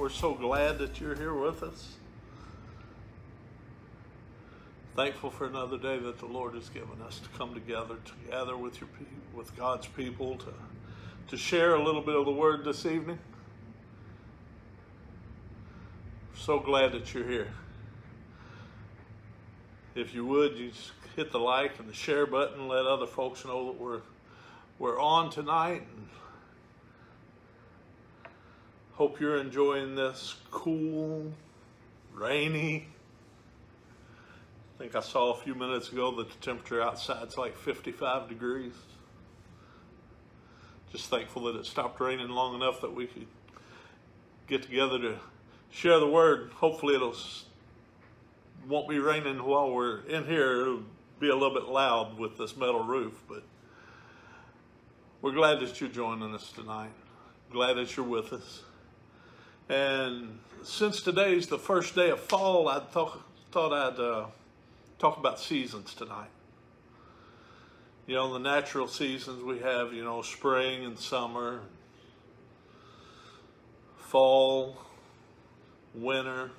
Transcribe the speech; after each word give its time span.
We're 0.00 0.08
so 0.08 0.32
glad 0.32 0.78
that 0.78 0.98
you're 0.98 1.14
here 1.14 1.34
with 1.34 1.62
us. 1.62 1.96
Thankful 4.96 5.28
for 5.28 5.44
another 5.44 5.76
day 5.76 5.98
that 5.98 6.18
the 6.18 6.24
Lord 6.24 6.54
has 6.54 6.70
given 6.70 7.02
us 7.06 7.18
to 7.18 7.28
come 7.36 7.52
together, 7.52 7.96
to 8.06 8.30
gather 8.30 8.56
with 8.56 8.80
your 8.80 8.88
with 9.34 9.54
God's 9.58 9.88
people, 9.88 10.36
to 10.36 10.54
to 11.28 11.36
share 11.36 11.74
a 11.74 11.84
little 11.84 12.00
bit 12.00 12.16
of 12.16 12.24
the 12.24 12.32
Word 12.32 12.64
this 12.64 12.86
evening. 12.86 13.18
So 16.34 16.58
glad 16.58 16.92
that 16.92 17.12
you're 17.12 17.28
here. 17.28 17.52
If 19.94 20.14
you 20.14 20.24
would, 20.24 20.56
you 20.56 20.70
just 20.70 20.92
hit 21.14 21.30
the 21.30 21.40
like 21.40 21.78
and 21.78 21.86
the 21.86 21.92
share 21.92 22.24
button, 22.24 22.68
let 22.68 22.86
other 22.86 23.06
folks 23.06 23.44
know 23.44 23.66
that 23.66 23.78
we're 23.78 24.00
we're 24.78 24.98
on 24.98 25.28
tonight. 25.28 25.86
And 25.94 26.08
Hope 29.00 29.18
you're 29.18 29.38
enjoying 29.38 29.94
this 29.94 30.36
cool, 30.50 31.32
rainy. 32.12 32.86
I 34.74 34.78
think 34.78 34.94
I 34.94 35.00
saw 35.00 35.32
a 35.32 35.36
few 35.38 35.54
minutes 35.54 35.90
ago 35.90 36.14
that 36.16 36.28
the 36.28 36.36
temperature 36.42 36.82
outside's 36.82 37.38
like 37.38 37.56
55 37.56 38.28
degrees. 38.28 38.74
Just 40.92 41.08
thankful 41.08 41.44
that 41.44 41.56
it 41.56 41.64
stopped 41.64 41.98
raining 41.98 42.28
long 42.28 42.54
enough 42.54 42.82
that 42.82 42.94
we 42.94 43.06
could 43.06 43.26
get 44.46 44.64
together 44.64 44.98
to 44.98 45.16
share 45.70 45.98
the 45.98 46.06
word. 46.06 46.50
Hopefully 46.56 46.94
it'll 46.94 47.16
won't 48.68 48.86
be 48.86 48.98
raining 48.98 49.42
while 49.42 49.70
we're 49.70 50.00
in 50.08 50.26
here. 50.26 50.60
It'll 50.60 50.82
be 51.18 51.30
a 51.30 51.34
little 51.34 51.58
bit 51.58 51.70
loud 51.70 52.18
with 52.18 52.36
this 52.36 52.54
metal 52.54 52.84
roof, 52.84 53.18
but 53.26 53.44
we're 55.22 55.32
glad 55.32 55.60
that 55.60 55.80
you're 55.80 55.88
joining 55.88 56.34
us 56.34 56.52
tonight. 56.52 56.92
Glad 57.50 57.78
that 57.78 57.96
you're 57.96 58.04
with 58.04 58.34
us. 58.34 58.64
And 59.70 60.40
since 60.64 61.00
today's 61.00 61.46
the 61.46 61.56
first 61.56 61.94
day 61.94 62.10
of 62.10 62.18
fall, 62.18 62.68
I 62.68 62.80
thought, 62.80 63.22
thought 63.52 63.72
I'd 63.72 64.00
uh, 64.00 64.26
talk 64.98 65.16
about 65.16 65.38
seasons 65.38 65.94
tonight. 65.94 66.30
You 68.08 68.16
know, 68.16 68.32
the 68.32 68.40
natural 68.40 68.88
seasons 68.88 69.44
we 69.44 69.60
have, 69.60 69.92
you 69.92 70.02
know, 70.02 70.22
spring 70.22 70.84
and 70.84 70.98
summer, 70.98 71.60
fall, 73.96 74.76
winter. 75.94 76.50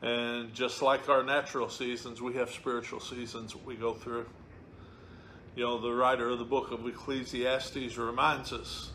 And 0.00 0.54
just 0.54 0.80
like 0.80 1.10
our 1.10 1.22
natural 1.22 1.68
seasons, 1.68 2.22
we 2.22 2.32
have 2.34 2.50
spiritual 2.50 3.00
seasons 3.00 3.54
we 3.54 3.74
go 3.74 3.92
through. 3.92 4.24
You 5.56 5.64
know, 5.64 5.78
the 5.78 5.92
writer 5.92 6.30
of 6.30 6.38
the 6.38 6.46
book 6.46 6.70
of 6.70 6.88
Ecclesiastes 6.88 7.98
reminds 7.98 8.54
us 8.54 8.93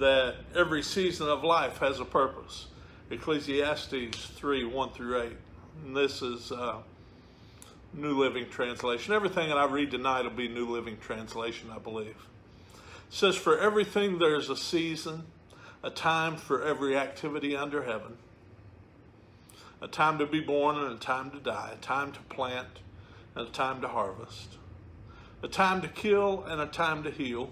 that 0.00 0.36
every 0.56 0.82
season 0.82 1.28
of 1.28 1.44
life 1.44 1.78
has 1.78 2.00
a 2.00 2.04
purpose. 2.04 2.66
Ecclesiastes 3.10 4.26
3 4.34 4.64
1 4.64 4.90
through 4.90 5.22
8. 5.22 5.32
And 5.84 5.96
this 5.96 6.22
is 6.22 6.50
uh, 6.50 6.78
New 7.92 8.18
Living 8.18 8.48
Translation. 8.48 9.14
Everything 9.14 9.50
that 9.50 9.58
I 9.58 9.66
read 9.66 9.90
tonight 9.90 10.22
will 10.22 10.30
be 10.30 10.48
New 10.48 10.66
Living 10.66 10.96
Translation, 10.98 11.70
I 11.70 11.78
believe. 11.78 12.16
It 12.16 12.16
says, 13.10 13.36
For 13.36 13.58
everything 13.58 14.18
there's 14.18 14.48
a 14.48 14.56
season, 14.56 15.24
a 15.82 15.90
time 15.90 16.36
for 16.36 16.64
every 16.64 16.96
activity 16.96 17.54
under 17.54 17.82
heaven, 17.82 18.16
a 19.82 19.88
time 19.88 20.18
to 20.18 20.26
be 20.26 20.40
born 20.40 20.76
and 20.76 20.94
a 20.94 20.98
time 20.98 21.30
to 21.32 21.38
die, 21.38 21.72
a 21.74 21.76
time 21.76 22.12
to 22.12 22.20
plant 22.22 22.80
and 23.34 23.48
a 23.48 23.50
time 23.50 23.82
to 23.82 23.88
harvest, 23.88 24.56
a 25.42 25.48
time 25.48 25.82
to 25.82 25.88
kill 25.88 26.44
and 26.44 26.60
a 26.60 26.66
time 26.66 27.02
to 27.02 27.10
heal 27.10 27.50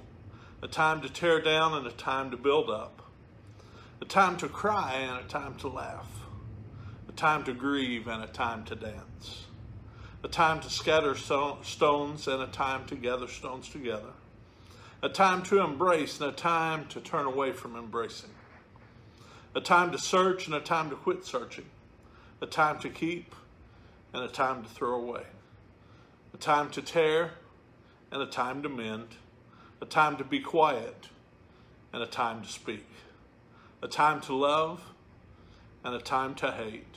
a 0.60 0.66
time 0.66 1.00
to 1.00 1.08
tear 1.08 1.40
down 1.40 1.74
and 1.74 1.86
a 1.86 1.92
time 1.92 2.30
to 2.32 2.36
build 2.36 2.68
up, 2.68 3.02
a 4.00 4.04
time 4.04 4.36
to 4.36 4.48
cry 4.48 4.94
and 4.94 5.24
a 5.24 5.28
time 5.28 5.54
to 5.54 5.68
laugh, 5.68 6.20
a 7.08 7.12
time 7.12 7.44
to 7.44 7.52
grieve 7.52 8.08
and 8.08 8.24
a 8.24 8.26
time 8.26 8.64
to 8.64 8.74
dance, 8.74 9.46
a 10.24 10.28
time 10.28 10.58
to 10.60 10.68
scatter 10.68 11.14
stones 11.14 12.26
and 12.26 12.42
a 12.42 12.46
time 12.48 12.84
to 12.86 12.96
gather 12.96 13.28
stones 13.28 13.68
together, 13.68 14.10
a 15.00 15.08
time 15.08 15.42
to 15.44 15.60
embrace 15.60 16.20
and 16.20 16.30
a 16.30 16.32
time 16.32 16.86
to 16.86 17.00
turn 17.00 17.24
away 17.24 17.52
from 17.52 17.76
embracing, 17.76 18.30
a 19.54 19.60
time 19.60 19.92
to 19.92 19.98
search 19.98 20.46
and 20.46 20.56
a 20.56 20.60
time 20.60 20.90
to 20.90 20.96
quit 20.96 21.24
searching, 21.24 21.66
a 22.40 22.46
time 22.46 22.80
to 22.80 22.88
keep 22.88 23.32
and 24.12 24.24
a 24.24 24.28
time 24.28 24.64
to 24.64 24.68
throw 24.68 24.94
away, 24.94 25.22
a 26.34 26.36
time 26.36 26.68
to 26.68 26.82
tear 26.82 27.30
and 28.10 28.20
a 28.20 28.26
time 28.26 28.60
to 28.64 28.68
mend 28.68 29.06
a 29.80 29.86
time 29.86 30.16
to 30.16 30.24
be 30.24 30.40
quiet 30.40 31.08
and 31.92 32.02
a 32.02 32.06
time 32.06 32.42
to 32.42 32.48
speak, 32.48 32.86
a 33.82 33.88
time 33.88 34.20
to 34.22 34.34
love 34.34 34.82
and 35.84 35.94
a 35.94 36.00
time 36.00 36.34
to 36.36 36.50
hate, 36.50 36.96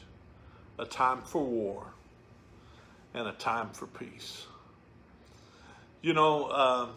a 0.79 0.85
time 0.85 1.21
for 1.21 1.43
war 1.43 1.87
and 3.13 3.27
a 3.27 3.33
time 3.33 3.69
for 3.69 3.87
peace. 3.87 4.45
You 6.01 6.13
know, 6.13 6.45
uh, 6.45 6.87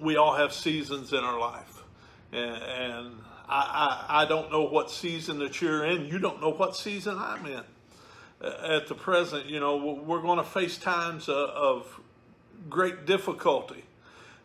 we 0.00 0.16
all 0.16 0.34
have 0.34 0.52
seasons 0.52 1.12
in 1.12 1.18
our 1.18 1.38
life, 1.38 1.82
and, 2.32 2.62
and 2.62 3.14
I, 3.48 4.06
I, 4.08 4.22
I, 4.22 4.24
don't 4.24 4.50
know 4.50 4.62
what 4.62 4.90
season 4.90 5.38
that 5.40 5.60
you're 5.60 5.84
in. 5.84 6.06
You 6.06 6.18
don't 6.18 6.40
know 6.40 6.52
what 6.52 6.76
season 6.76 7.16
I'm 7.18 7.44
in. 7.44 7.62
At 8.40 8.86
the 8.86 8.94
present, 8.94 9.46
you 9.46 9.58
know, 9.58 9.76
we're 9.76 10.22
going 10.22 10.38
to 10.38 10.44
face 10.44 10.78
times 10.78 11.28
of 11.28 12.00
great 12.70 13.04
difficulty 13.04 13.84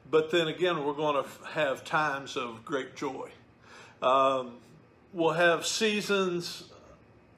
but 0.10 0.32
then 0.32 0.48
again, 0.48 0.84
we're 0.86 0.94
going 0.94 1.24
to 1.24 1.30
have 1.48 1.84
times 1.84 2.38
of 2.38 2.64
great 2.66 2.96
joy. 2.96 3.30
Um, 4.02 4.58
we'll 5.12 5.34
have 5.34 5.66
seasons 5.66 6.66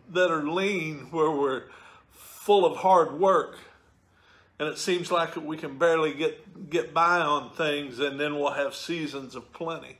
that 0.09 0.31
are 0.31 0.43
lean 0.43 1.07
where 1.11 1.31
we're 1.31 1.63
full 2.11 2.65
of 2.65 2.77
hard 2.77 3.19
work 3.19 3.57
and 4.57 4.69
it 4.69 4.77
seems 4.77 5.11
like 5.11 5.35
we 5.35 5.57
can 5.57 5.77
barely 5.77 6.13
get, 6.13 6.69
get 6.69 6.93
by 6.93 7.19
on 7.19 7.49
things, 7.51 7.99
and 7.99 8.19
then 8.19 8.35
we'll 8.35 8.53
have 8.53 8.73
seasons 8.73 9.35
of 9.35 9.51
plenty. 9.51 9.97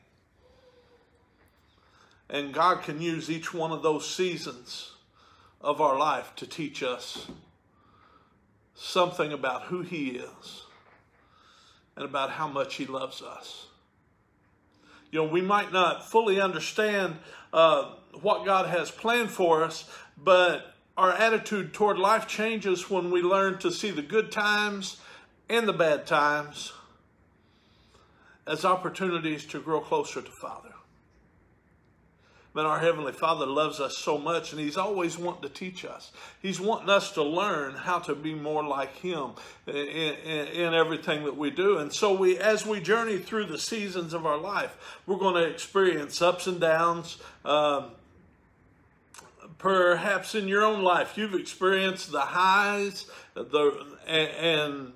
And 2.29 2.53
God 2.53 2.81
can 2.81 3.01
use 3.01 3.29
each 3.29 3.53
one 3.53 3.71
of 3.71 3.83
those 3.83 4.09
seasons 4.09 4.93
of 5.59 5.81
our 5.81 5.97
life 5.97 6.33
to 6.37 6.47
teach 6.47 6.83
us 6.83 7.27
something 8.75 9.33
about 9.33 9.63
who 9.63 9.81
He 9.81 10.11
is 10.11 10.64
and 11.95 12.05
about 12.05 12.31
how 12.31 12.47
much 12.47 12.75
He 12.75 12.85
loves 12.85 13.21
us. 13.21 13.67
You 15.11 15.19
know, 15.23 15.31
we 15.31 15.41
might 15.41 15.71
not 15.71 16.09
fully 16.09 16.41
understand 16.41 17.17
uh, 17.53 17.93
what 18.21 18.45
God 18.45 18.67
has 18.67 18.91
planned 18.91 19.31
for 19.31 19.63
us, 19.63 19.89
but 20.17 20.73
our 20.97 21.11
attitude 21.11 21.73
toward 21.73 21.97
life 21.97 22.27
changes 22.27 22.89
when 22.89 23.11
we 23.11 23.21
learn 23.21 23.57
to 23.59 23.71
see 23.71 23.91
the 23.91 24.01
good 24.01 24.31
times 24.31 24.97
and 25.49 25.67
the 25.67 25.73
bad 25.73 26.05
times 26.05 26.73
as 28.47 28.63
opportunities 28.63 29.45
to 29.45 29.59
grow 29.59 29.81
closer 29.81 30.21
to 30.21 30.31
Father. 30.31 30.74
Man, 32.55 32.65
our 32.65 32.79
Heavenly 32.79 33.11
Father 33.11 33.45
loves 33.45 33.81
us 33.81 33.97
so 33.97 34.17
much, 34.17 34.53
and 34.53 34.61
He's 34.61 34.77
always 34.77 35.17
wanting 35.17 35.41
to 35.41 35.49
teach 35.49 35.83
us. 35.83 36.13
He's 36.41 36.57
wanting 36.57 36.89
us 36.89 37.11
to 37.11 37.21
learn 37.21 37.73
how 37.73 37.99
to 37.99 38.15
be 38.15 38.33
more 38.33 38.63
like 38.63 38.95
Him 38.95 39.31
in, 39.67 39.75
in, 39.75 40.47
in, 40.47 40.73
everything 40.73 41.25
that 41.25 41.35
we 41.35 41.49
do. 41.49 41.79
And 41.79 41.91
so, 41.91 42.13
we, 42.13 42.37
as 42.39 42.65
we 42.65 42.79
journey 42.79 43.17
through 43.17 43.47
the 43.47 43.57
seasons 43.57 44.13
of 44.13 44.25
our 44.25 44.37
life, 44.37 45.01
we're 45.05 45.17
going 45.17 45.35
to 45.35 45.43
experience 45.43 46.21
ups 46.21 46.47
and 46.47 46.61
downs. 46.61 47.17
Um, 47.43 47.87
perhaps 49.57 50.33
in 50.33 50.47
your 50.47 50.63
own 50.63 50.81
life, 50.81 51.17
you've 51.17 51.35
experienced 51.35 52.13
the 52.13 52.21
highs, 52.21 53.05
the 53.33 53.85
and, 54.07 54.29
and 54.29 54.93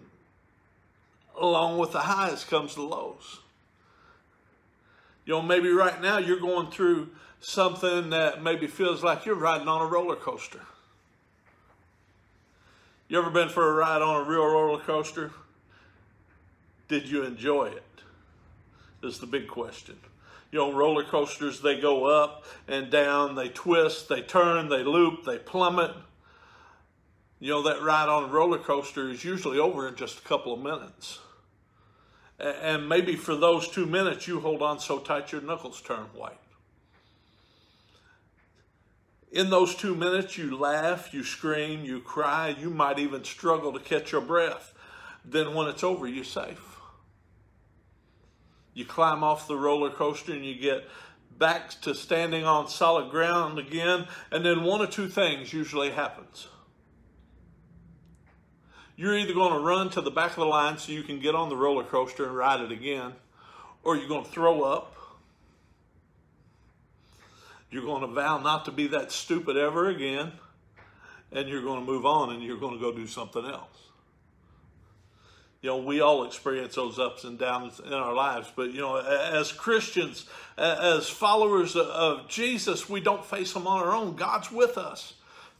along 1.37 1.77
with 1.77 1.91
the 1.91 1.99
highs 1.99 2.45
comes 2.45 2.75
the 2.75 2.83
lows. 2.83 3.39
You 5.29 5.35
know, 5.35 5.43
maybe 5.43 5.69
right 5.69 6.01
now 6.01 6.17
you're 6.17 6.39
going 6.39 6.71
through 6.71 7.09
something 7.39 8.09
that 8.09 8.41
maybe 8.41 8.65
feels 8.65 9.03
like 9.03 9.27
you're 9.27 9.35
riding 9.35 9.67
on 9.67 9.79
a 9.79 9.85
roller 9.85 10.15
coaster. 10.15 10.61
You 13.07 13.19
ever 13.19 13.29
been 13.29 13.49
for 13.49 13.69
a 13.69 13.73
ride 13.73 14.01
on 14.01 14.25
a 14.25 14.27
real 14.27 14.47
roller 14.47 14.79
coaster? 14.79 15.29
Did 16.87 17.07
you 17.07 17.25
enjoy 17.25 17.65
it? 17.65 17.83
Is 19.03 19.19
the 19.19 19.27
big 19.27 19.47
question. 19.47 19.97
You 20.51 20.57
know, 20.57 20.73
roller 20.73 21.03
coasters, 21.03 21.61
they 21.61 21.79
go 21.79 22.05
up 22.05 22.45
and 22.67 22.89
down, 22.89 23.35
they 23.35 23.49
twist, 23.49 24.09
they 24.09 24.23
turn, 24.23 24.67
they 24.67 24.81
loop, 24.81 25.25
they 25.25 25.37
plummet. 25.37 25.91
You 27.39 27.51
know, 27.51 27.61
that 27.61 27.83
ride 27.83 28.09
on 28.09 28.23
a 28.23 28.33
roller 28.33 28.57
coaster 28.57 29.11
is 29.11 29.23
usually 29.23 29.59
over 29.59 29.87
in 29.87 29.95
just 29.95 30.17
a 30.17 30.23
couple 30.23 30.55
of 30.55 30.59
minutes. 30.59 31.19
And 32.39 32.87
maybe 32.87 33.15
for 33.15 33.35
those 33.35 33.67
two 33.67 33.85
minutes, 33.85 34.27
you 34.27 34.39
hold 34.39 34.61
on 34.61 34.79
so 34.79 34.99
tight 34.99 35.31
your 35.31 35.41
knuckles 35.41 35.81
turn 35.81 36.05
white. 36.13 36.39
In 39.31 39.49
those 39.49 39.75
two 39.75 39.93
minutes, 39.93 40.37
you 40.37 40.57
laugh, 40.57 41.13
you 41.13 41.23
scream, 41.23 41.83
you 41.83 41.99
cry, 41.99 42.55
you 42.57 42.69
might 42.69 42.97
even 42.97 43.23
struggle 43.23 43.73
to 43.73 43.79
catch 43.79 44.11
your 44.11 44.21
breath. 44.21 44.73
Then 45.23 45.53
when 45.53 45.67
it's 45.67 45.83
over, 45.83 46.07
you're 46.07 46.23
safe. 46.23 46.77
You 48.73 48.85
climb 48.85 49.23
off 49.23 49.47
the 49.47 49.57
roller 49.57 49.89
coaster 49.89 50.31
and 50.31 50.45
you 50.45 50.55
get 50.55 50.87
back 51.37 51.69
to 51.81 51.93
standing 51.93 52.45
on 52.45 52.69
solid 52.69 53.11
ground 53.11 53.59
again, 53.59 54.07
and 54.31 54.45
then 54.45 54.63
one 54.63 54.81
or 54.81 54.87
two 54.87 55.07
things 55.07 55.53
usually 55.53 55.89
happens. 55.91 56.47
You're 58.99 59.17
either 59.17 59.33
going 59.33 59.53
to 59.53 59.59
run 59.59 59.89
to 59.91 60.01
the 60.01 60.11
back 60.11 60.31
of 60.31 60.39
the 60.39 60.45
line 60.45 60.77
so 60.77 60.91
you 60.91 61.03
can 61.03 61.21
get 61.21 61.33
on 61.33 61.47
the 61.47 61.55
roller 61.55 61.85
coaster 61.85 62.25
and 62.25 62.35
ride 62.35 62.59
it 62.59 62.69
again, 62.69 63.13
or 63.81 63.95
you're 63.95 64.09
going 64.09 64.25
to 64.25 64.29
throw 64.29 64.63
up. 64.63 64.93
You're 67.71 67.85
going 67.85 68.01
to 68.01 68.07
vow 68.07 68.39
not 68.39 68.65
to 68.65 68.71
be 68.71 68.87
that 68.87 69.13
stupid 69.13 69.55
ever 69.55 69.87
again, 69.87 70.33
and 71.31 71.47
you're 71.47 71.61
going 71.61 71.79
to 71.79 71.85
move 71.85 72.05
on 72.05 72.33
and 72.33 72.43
you're 72.43 72.57
going 72.57 72.73
to 72.73 72.79
go 72.81 72.91
do 72.91 73.07
something 73.07 73.45
else. 73.45 73.83
You 75.61 75.69
know, 75.69 75.77
we 75.77 76.01
all 76.01 76.25
experience 76.25 76.75
those 76.75 76.99
ups 76.99 77.23
and 77.23 77.39
downs 77.39 77.79
in 77.79 77.93
our 77.93 78.13
lives, 78.13 78.51
but 78.53 78.73
you 78.73 78.81
know, 78.81 78.97
as 78.97 79.53
Christians, 79.53 80.25
as 80.57 81.07
followers 81.07 81.77
of 81.77 82.27
Jesus, 82.27 82.89
we 82.89 82.99
don't 82.99 83.23
face 83.23 83.53
them 83.53 83.65
on 83.65 83.81
our 83.81 83.93
own. 83.93 84.17
God's 84.17 84.51
with 84.51 84.77
us 84.77 85.13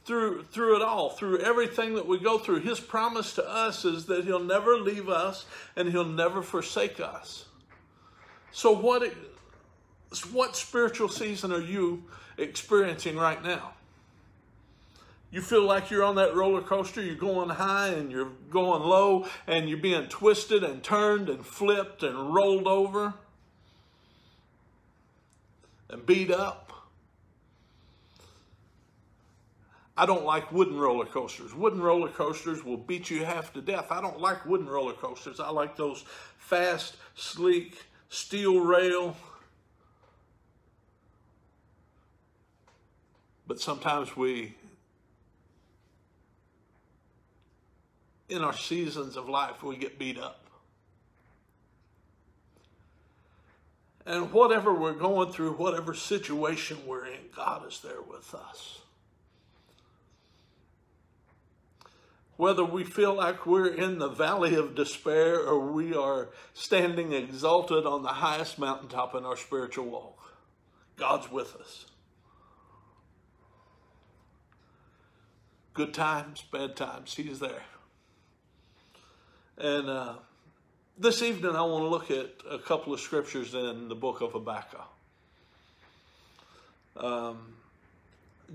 through 0.04 0.44
through 0.44 0.76
it 0.76 0.82
all, 0.82 1.10
through 1.10 1.38
everything 1.40 1.94
that 1.94 2.06
we 2.06 2.18
go 2.18 2.38
through. 2.38 2.60
His 2.60 2.80
promise 2.80 3.34
to 3.34 3.48
us 3.48 3.84
is 3.84 4.06
that 4.06 4.24
he'll 4.24 4.38
never 4.38 4.76
leave 4.76 5.08
us 5.08 5.46
and 5.76 5.90
he'll 5.90 6.04
never 6.04 6.42
forsake 6.42 7.00
us. 7.00 7.46
So 8.52 8.72
what 8.72 9.12
what 10.32 10.56
spiritual 10.56 11.08
season 11.08 11.52
are 11.52 11.60
you 11.60 12.04
experiencing 12.36 13.16
right 13.16 13.42
now? 13.42 13.72
You 15.30 15.40
feel 15.40 15.64
like 15.64 15.90
you're 15.90 16.02
on 16.02 16.16
that 16.16 16.34
roller 16.34 16.60
coaster, 16.60 17.00
you're 17.00 17.14
going 17.14 17.50
high 17.50 17.88
and 17.88 18.10
you're 18.10 18.32
going 18.50 18.82
low, 18.82 19.26
and 19.46 19.68
you're 19.68 19.78
being 19.78 20.08
twisted 20.08 20.64
and 20.64 20.82
turned 20.82 21.28
and 21.28 21.46
flipped 21.46 22.02
and 22.02 22.34
rolled 22.34 22.66
over 22.66 23.14
and 25.88 26.04
beat 26.04 26.32
up. 26.32 26.69
I 30.00 30.06
don't 30.06 30.24
like 30.24 30.50
wooden 30.50 30.78
roller 30.78 31.04
coasters. 31.04 31.54
Wooden 31.54 31.82
roller 31.82 32.08
coasters 32.08 32.64
will 32.64 32.78
beat 32.78 33.10
you 33.10 33.22
half 33.22 33.52
to 33.52 33.60
death. 33.60 33.88
I 33.90 34.00
don't 34.00 34.18
like 34.18 34.46
wooden 34.46 34.66
roller 34.66 34.94
coasters. 34.94 35.40
I 35.40 35.50
like 35.50 35.76
those 35.76 36.06
fast, 36.38 36.96
sleek, 37.14 37.76
steel 38.08 38.60
rail. 38.60 39.14
But 43.46 43.60
sometimes 43.60 44.16
we, 44.16 44.54
in 48.30 48.40
our 48.40 48.54
seasons 48.54 49.18
of 49.18 49.28
life, 49.28 49.62
we 49.62 49.76
get 49.76 49.98
beat 49.98 50.16
up. 50.16 50.46
And 54.06 54.32
whatever 54.32 54.72
we're 54.72 54.94
going 54.94 55.30
through, 55.30 55.52
whatever 55.56 55.92
situation 55.92 56.78
we're 56.86 57.04
in, 57.04 57.20
God 57.36 57.68
is 57.68 57.80
there 57.80 58.00
with 58.00 58.34
us. 58.34 58.78
Whether 62.40 62.64
we 62.64 62.82
feel 62.82 63.12
like 63.12 63.44
we're 63.44 63.68
in 63.68 63.98
the 63.98 64.08
valley 64.08 64.54
of 64.54 64.74
despair 64.74 65.38
or 65.38 65.60
we 65.60 65.94
are 65.94 66.30
standing 66.54 67.12
exalted 67.12 67.84
on 67.84 68.02
the 68.02 68.08
highest 68.08 68.58
mountaintop 68.58 69.14
in 69.14 69.26
our 69.26 69.36
spiritual 69.36 69.84
walk. 69.84 70.32
God's 70.96 71.30
with 71.30 71.54
us. 71.56 71.84
Good 75.74 75.92
times, 75.92 76.42
bad 76.50 76.76
times, 76.76 77.14
He's 77.14 77.40
there. 77.40 77.62
And 79.58 79.90
uh, 79.90 80.14
this 80.98 81.20
evening, 81.20 81.54
I 81.54 81.60
want 81.60 81.84
to 81.84 81.88
look 81.88 82.10
at 82.10 82.30
a 82.50 82.58
couple 82.58 82.94
of 82.94 83.00
scriptures 83.00 83.52
in 83.52 83.90
the 83.90 83.94
book 83.94 84.22
of 84.22 84.32
Habakkuk. 84.32 84.88
Um, 86.96 87.36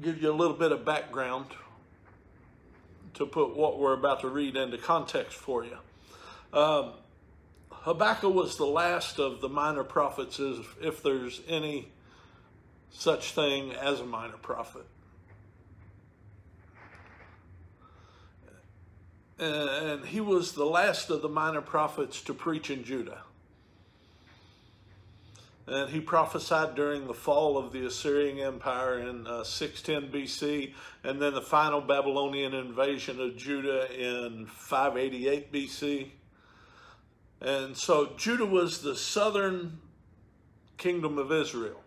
give 0.01 0.19
you 0.23 0.31
a 0.31 0.33
little 0.33 0.57
bit 0.57 0.71
of 0.71 0.83
background 0.83 1.45
to 3.15 3.25
put 3.25 3.55
what 3.55 3.79
we're 3.79 3.93
about 3.93 4.21
to 4.21 4.29
read 4.29 4.55
into 4.55 4.77
context 4.77 5.37
for 5.37 5.65
you. 5.65 5.77
Um, 6.53 6.91
Habakkuk 7.69 8.33
was 8.33 8.57
the 8.57 8.65
last 8.65 9.19
of 9.19 9.41
the 9.41 9.49
minor 9.49 9.83
prophets, 9.83 10.39
if, 10.39 10.75
if 10.81 11.03
there's 11.03 11.41
any 11.47 11.89
such 12.89 13.31
thing 13.31 13.73
as 13.73 13.99
a 13.99 14.05
minor 14.05 14.37
prophet. 14.37 14.85
And 19.37 20.05
he 20.05 20.21
was 20.21 20.53
the 20.53 20.65
last 20.65 21.09
of 21.09 21.21
the 21.21 21.29
minor 21.29 21.61
prophets 21.61 22.21
to 22.21 22.33
preach 22.33 22.69
in 22.69 22.85
Judah. 22.85 23.24
And 25.67 25.89
he 25.89 25.99
prophesied 25.99 26.75
during 26.75 27.07
the 27.07 27.13
fall 27.13 27.57
of 27.57 27.71
the 27.71 27.85
Assyrian 27.87 28.37
Empire 28.37 28.99
in 28.99 29.25
uh, 29.25 29.43
610 29.43 30.11
BC, 30.11 30.73
and 31.03 31.19
then 31.19 31.33
the 31.33 31.41
final 31.41 31.81
Babylonian 31.81 32.53
invasion 32.53 33.19
of 33.19 33.35
Judah 33.35 33.91
in 33.91 34.45
588 34.45 35.51
BC. 35.51 36.09
And 37.41 37.75
so 37.75 38.11
Judah 38.15 38.45
was 38.45 38.81
the 38.81 38.95
southern 38.95 39.79
kingdom 40.77 41.17
of 41.17 41.31
Israel. 41.31 41.81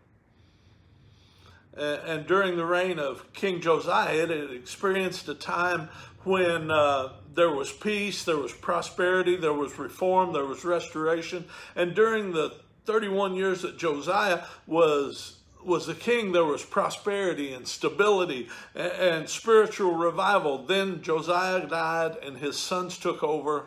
And, 1.76 2.00
and 2.02 2.26
during 2.26 2.56
the 2.56 2.66
reign 2.66 2.98
of 2.98 3.32
King 3.32 3.60
Josiah, 3.60 4.24
it 4.24 4.52
experienced 4.52 5.28
a 5.28 5.34
time 5.34 5.88
when 6.24 6.70
uh, 6.70 7.10
there 7.34 7.50
was 7.50 7.72
peace, 7.72 8.24
there 8.24 8.36
was 8.36 8.52
prosperity, 8.52 9.36
there 9.36 9.52
was 9.52 9.78
reform, 9.78 10.32
there 10.32 10.44
was 10.44 10.64
restoration. 10.64 11.44
And 11.76 11.94
during 11.94 12.32
the 12.32 12.56
31 12.88 13.34
years 13.34 13.60
that 13.60 13.76
Josiah 13.76 14.44
was 14.66 15.36
was 15.62 15.86
the 15.86 15.94
king, 15.94 16.32
there 16.32 16.46
was 16.46 16.64
prosperity 16.64 17.52
and 17.52 17.68
stability 17.68 18.48
and, 18.74 18.92
and, 18.92 19.28
spiritual 19.28 19.94
revival. 19.94 20.64
Then 20.64 21.02
Josiah 21.02 21.66
died 21.66 22.16
and 22.24 22.38
his 22.38 22.56
sons 22.56 22.96
took 22.96 23.22
over, 23.22 23.66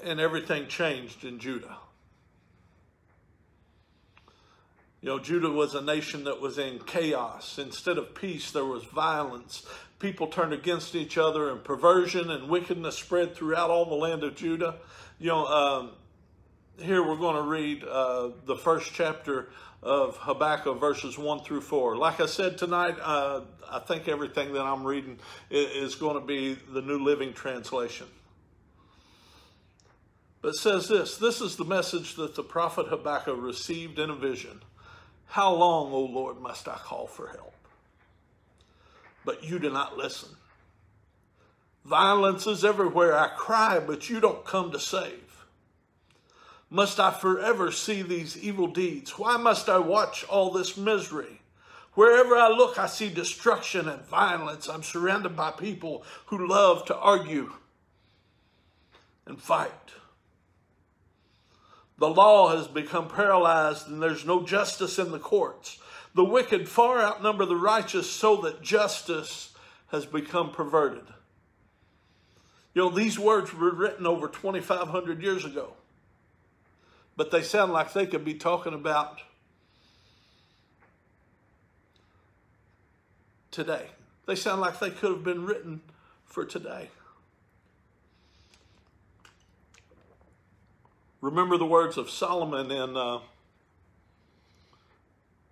and 0.00 0.20
everything 0.20 0.68
changed 0.68 1.24
in 1.24 1.40
Judah. 1.40 1.78
You 5.00 5.08
know, 5.08 5.18
Judah 5.18 5.50
was 5.50 5.74
a 5.74 5.82
nation 5.82 6.22
that 6.24 6.40
was 6.40 6.56
in 6.56 6.78
chaos. 6.78 7.58
Instead 7.58 7.98
of 7.98 8.14
peace, 8.14 8.52
there 8.52 8.64
was 8.64 8.84
violence. 8.84 9.66
People 9.98 10.28
turned 10.28 10.52
against 10.52 10.94
each 10.94 11.18
other, 11.18 11.50
and 11.50 11.64
perversion 11.64 12.30
and 12.30 12.48
wickedness 12.48 12.96
spread 12.96 13.34
throughout 13.34 13.70
all 13.70 13.86
the 13.86 13.96
land 13.96 14.22
of 14.22 14.36
Judah. 14.36 14.76
You 15.18 15.30
know, 15.30 15.46
um, 15.46 15.90
here 16.80 17.06
we're 17.06 17.16
going 17.16 17.36
to 17.36 17.42
read 17.42 17.84
uh, 17.84 18.30
the 18.46 18.56
first 18.56 18.92
chapter 18.94 19.48
of 19.82 20.16
Habakkuk, 20.16 20.80
verses 20.80 21.18
1 21.18 21.40
through 21.40 21.60
4. 21.60 21.96
Like 21.96 22.20
I 22.20 22.26
said 22.26 22.58
tonight, 22.58 22.96
uh, 23.00 23.42
I 23.70 23.78
think 23.80 24.08
everything 24.08 24.52
that 24.54 24.62
I'm 24.62 24.84
reading 24.84 25.18
is 25.50 25.94
going 25.94 26.18
to 26.18 26.26
be 26.26 26.54
the 26.54 26.82
New 26.82 26.98
Living 26.98 27.32
Translation. 27.32 28.06
But 30.40 30.54
says 30.54 30.88
this 30.88 31.16
This 31.16 31.40
is 31.40 31.56
the 31.56 31.64
message 31.64 32.16
that 32.16 32.34
the 32.34 32.42
prophet 32.42 32.86
Habakkuk 32.88 33.36
received 33.40 33.98
in 33.98 34.10
a 34.10 34.14
vision. 34.14 34.60
How 35.26 35.54
long, 35.54 35.92
O 35.92 36.00
Lord, 36.00 36.40
must 36.40 36.68
I 36.68 36.76
call 36.76 37.06
for 37.06 37.28
help? 37.28 37.54
But 39.24 39.42
you 39.42 39.58
do 39.58 39.70
not 39.70 39.96
listen. 39.96 40.30
Violence 41.84 42.46
is 42.46 42.64
everywhere. 42.64 43.16
I 43.16 43.28
cry, 43.28 43.80
but 43.80 44.08
you 44.08 44.20
don't 44.20 44.44
come 44.44 44.70
to 44.72 44.80
save. 44.80 45.33
Must 46.74 46.98
I 46.98 47.12
forever 47.12 47.70
see 47.70 48.02
these 48.02 48.36
evil 48.36 48.66
deeds? 48.66 49.16
Why 49.16 49.36
must 49.36 49.68
I 49.68 49.78
watch 49.78 50.24
all 50.24 50.50
this 50.50 50.76
misery? 50.76 51.40
Wherever 51.92 52.34
I 52.34 52.48
look, 52.48 52.80
I 52.80 52.88
see 52.88 53.08
destruction 53.10 53.88
and 53.88 54.02
violence. 54.02 54.68
I'm 54.68 54.82
surrounded 54.82 55.36
by 55.36 55.52
people 55.52 56.02
who 56.26 56.48
love 56.48 56.84
to 56.86 56.96
argue 56.96 57.52
and 59.24 59.40
fight. 59.40 59.92
The 61.98 62.08
law 62.08 62.56
has 62.56 62.66
become 62.66 63.06
paralyzed 63.06 63.86
and 63.86 64.02
there's 64.02 64.26
no 64.26 64.44
justice 64.44 64.98
in 64.98 65.12
the 65.12 65.20
courts. 65.20 65.78
The 66.16 66.24
wicked 66.24 66.68
far 66.68 67.00
outnumber 67.00 67.44
the 67.44 67.54
righteous 67.54 68.10
so 68.10 68.34
that 68.38 68.62
justice 68.62 69.54
has 69.92 70.06
become 70.06 70.50
perverted. 70.50 71.06
You 72.74 72.82
know, 72.82 72.90
these 72.90 73.16
words 73.16 73.54
were 73.54 73.72
written 73.72 74.08
over 74.08 74.26
2,500 74.26 75.22
years 75.22 75.44
ago. 75.44 75.74
But 77.16 77.30
they 77.30 77.42
sound 77.42 77.72
like 77.72 77.92
they 77.92 78.06
could 78.06 78.24
be 78.24 78.34
talking 78.34 78.74
about 78.74 79.20
today. 83.50 83.86
They 84.26 84.34
sound 84.34 84.60
like 84.60 84.80
they 84.80 84.90
could 84.90 85.10
have 85.10 85.24
been 85.24 85.46
written 85.46 85.82
for 86.24 86.44
today. 86.44 86.90
Remember 91.20 91.56
the 91.56 91.64
words 91.64 91.96
of 91.96 92.10
Solomon 92.10 92.70
in, 92.70 92.96
uh, 92.96 93.20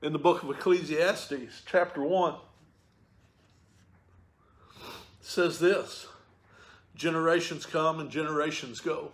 in 0.02 0.12
the 0.12 0.18
book 0.18 0.42
of 0.42 0.50
Ecclesiastes, 0.50 1.62
chapter 1.64 2.02
1. 2.02 2.34
It 2.34 2.40
says 5.20 5.60
this 5.60 6.08
Generations 6.94 7.64
come 7.64 8.00
and 8.00 8.10
generations 8.10 8.80
go, 8.80 9.12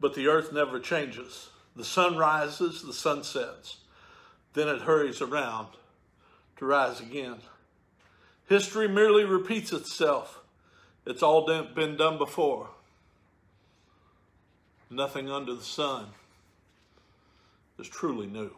but 0.00 0.14
the 0.14 0.26
earth 0.28 0.52
never 0.52 0.78
changes. 0.78 1.50
The 1.76 1.84
sun 1.84 2.16
rises, 2.16 2.82
the 2.82 2.92
sun 2.92 3.24
sets, 3.24 3.78
then 4.54 4.68
it 4.68 4.82
hurries 4.82 5.20
around 5.20 5.68
to 6.56 6.66
rise 6.66 7.00
again. 7.00 7.36
History 8.48 8.88
merely 8.88 9.24
repeats 9.24 9.72
itself. 9.72 10.40
It's 11.06 11.22
all 11.22 11.46
been 11.46 11.96
done 11.96 12.18
before. 12.18 12.68
Nothing 14.90 15.30
under 15.30 15.54
the 15.54 15.62
sun 15.62 16.06
is 17.78 17.88
truly 17.88 18.26
new. 18.26 18.50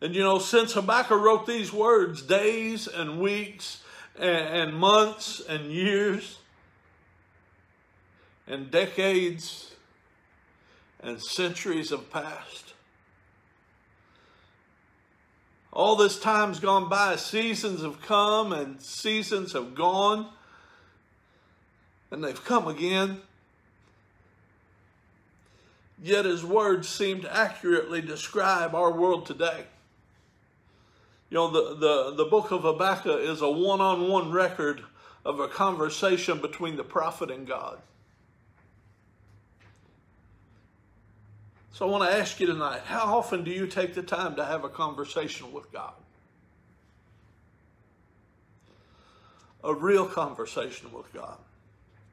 And 0.00 0.14
you 0.14 0.22
know, 0.22 0.38
since 0.38 0.74
Habakkuk 0.74 1.20
wrote 1.20 1.46
these 1.46 1.72
words, 1.72 2.22
days 2.22 2.86
and 2.86 3.20
weeks 3.20 3.82
and, 4.18 4.74
months 4.74 5.40
and 5.48 5.70
years 5.72 6.38
and 8.46 8.70
decades 8.70 9.74
and 11.00 11.22
centuries 11.22 11.90
have 11.90 12.10
passed. 12.10 12.74
All 15.72 15.94
this 15.94 16.18
time's 16.18 16.58
gone 16.58 16.88
by. 16.88 17.16
Seasons 17.16 17.82
have 17.82 18.00
come 18.00 18.52
and 18.52 18.80
seasons 18.80 19.52
have 19.52 19.74
gone. 19.74 20.28
And 22.10 22.24
they've 22.24 22.44
come 22.44 22.66
again. 22.66 23.20
Yet 26.02 26.24
his 26.24 26.44
words 26.44 26.88
seem 26.88 27.22
to 27.22 27.36
accurately 27.36 28.00
describe 28.00 28.74
our 28.74 28.90
world 28.90 29.26
today. 29.26 29.64
You 31.30 31.34
know, 31.34 31.50
the, 31.50 31.74
the, 31.74 32.14
the 32.16 32.30
book 32.30 32.52
of 32.52 32.62
Habakkuk 32.62 33.20
is 33.20 33.42
a 33.42 33.50
one 33.50 33.80
on 33.80 34.08
one 34.08 34.30
record 34.30 34.82
of 35.24 35.40
a 35.40 35.48
conversation 35.48 36.40
between 36.40 36.76
the 36.76 36.84
prophet 36.84 37.30
and 37.30 37.46
God. 37.46 37.78
So 41.76 41.86
I 41.86 41.90
want 41.90 42.10
to 42.10 42.16
ask 42.16 42.40
you 42.40 42.46
tonight 42.46 42.80
how 42.86 43.18
often 43.18 43.44
do 43.44 43.50
you 43.50 43.66
take 43.66 43.92
the 43.92 44.02
time 44.02 44.34
to 44.36 44.44
have 44.46 44.64
a 44.64 44.68
conversation 44.70 45.52
with 45.52 45.70
God? 45.70 45.92
A 49.62 49.74
real 49.74 50.06
conversation 50.06 50.90
with 50.90 51.12
God. 51.12 51.36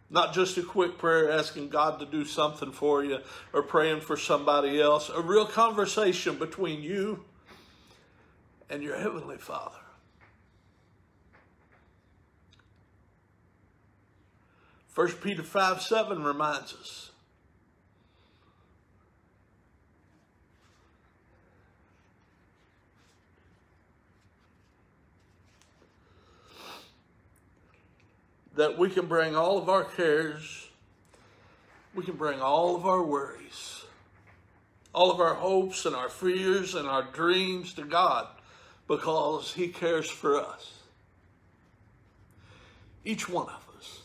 Not 0.10 0.34
just 0.34 0.58
a 0.58 0.64
quick 0.64 0.98
prayer 0.98 1.32
asking 1.32 1.70
God 1.70 2.02
to 2.02 2.06
do 2.06 2.26
something 2.26 2.74
for 2.74 3.06
you 3.06 3.20
or 3.54 3.64
praying 3.64 4.02
for 4.02 4.18
somebody 4.18 4.82
else. 4.82 5.08
A 5.08 5.22
real 5.22 5.46
conversation 5.46 6.36
between 6.36 6.84
you 6.84 7.24
and 8.70 8.84
your 8.84 8.98
Heavenly 8.98 9.38
Father. 9.38 9.78
First 14.90 15.22
Peter 15.22 15.42
5 15.42 15.82
7 15.82 16.22
reminds 16.22 16.74
us 16.74 17.13
that 28.56 28.78
we 28.78 28.90
can 28.90 29.08
bring 29.08 29.36
all 29.36 29.58
of 29.58 29.70
our 29.70 29.84
cares, 29.84 30.68
we 31.96 32.04
can 32.04 32.16
bring 32.16 32.40
all 32.40 32.76
of 32.76 32.86
our 32.86 33.04
worries, 33.04 33.84
all 34.94 35.12
of 35.12 35.20
our 35.20 35.36
hopes 35.36 35.86
and 35.86 35.96
our 35.96 36.10
fears 36.10 36.76
and 36.76 36.88
our 36.88 37.04
dreams 37.04 37.74
to 37.74 37.84
God 37.84 38.28
because 38.88 39.54
He 39.54 39.68
cares 39.68 40.10
for 40.10 40.40
us. 40.40 40.72
Each 43.06 43.28
one 43.28 43.48
of 43.48 43.68
us. 43.78 44.02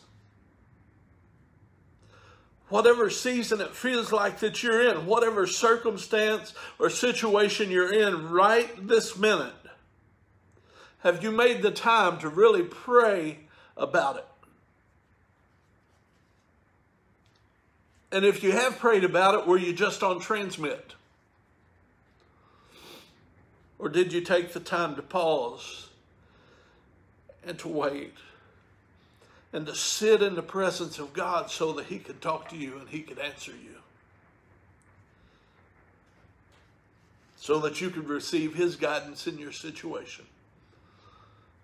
Whatever 2.69 3.09
season 3.09 3.61
it 3.61 3.75
feels 3.75 4.11
like 4.11 4.39
that 4.39 4.61
you're 4.61 4.89
in, 4.89 5.05
whatever 5.05 5.47
circumstance 5.47 6.53
or 6.77 6.89
situation 6.89 7.71
you're 7.71 7.93
in 7.93 8.29
right 8.29 8.87
this 8.87 9.17
minute, 9.17 9.53
have 10.99 11.23
you 11.23 11.31
made 11.31 11.61
the 11.61 11.71
time 11.71 12.19
to 12.19 12.29
really 12.29 12.63
pray 12.63 13.39
about 13.77 14.17
it? 14.17 14.25
And 18.11 18.25
if 18.25 18.43
you 18.43 18.51
have 18.51 18.79
prayed 18.79 19.03
about 19.03 19.35
it, 19.35 19.47
were 19.47 19.57
you 19.57 19.73
just 19.73 20.01
on 20.01 20.19
transmit? 20.19 20.95
Or 23.77 23.87
did 23.87 24.11
you 24.11 24.21
take 24.21 24.53
the 24.53 24.59
time 24.59 24.95
to 24.95 25.01
pause 25.01 25.87
and 27.45 27.57
to 27.59 27.67
wait 27.67 28.15
and 29.53 29.65
to 29.65 29.73
sit 29.73 30.21
in 30.21 30.35
the 30.35 30.43
presence 30.43 30.99
of 30.99 31.13
God 31.13 31.49
so 31.49 31.71
that 31.73 31.85
He 31.85 31.99
could 31.99 32.21
talk 32.21 32.49
to 32.49 32.57
you 32.57 32.77
and 32.77 32.89
He 32.89 33.01
could 33.01 33.19
answer 33.19 33.51
you? 33.51 33.77
So 37.37 37.59
that 37.59 37.79
you 37.79 37.89
could 37.89 38.09
receive 38.09 38.55
His 38.55 38.75
guidance 38.75 39.27
in 39.27 39.37
your 39.37 39.53
situation. 39.53 40.25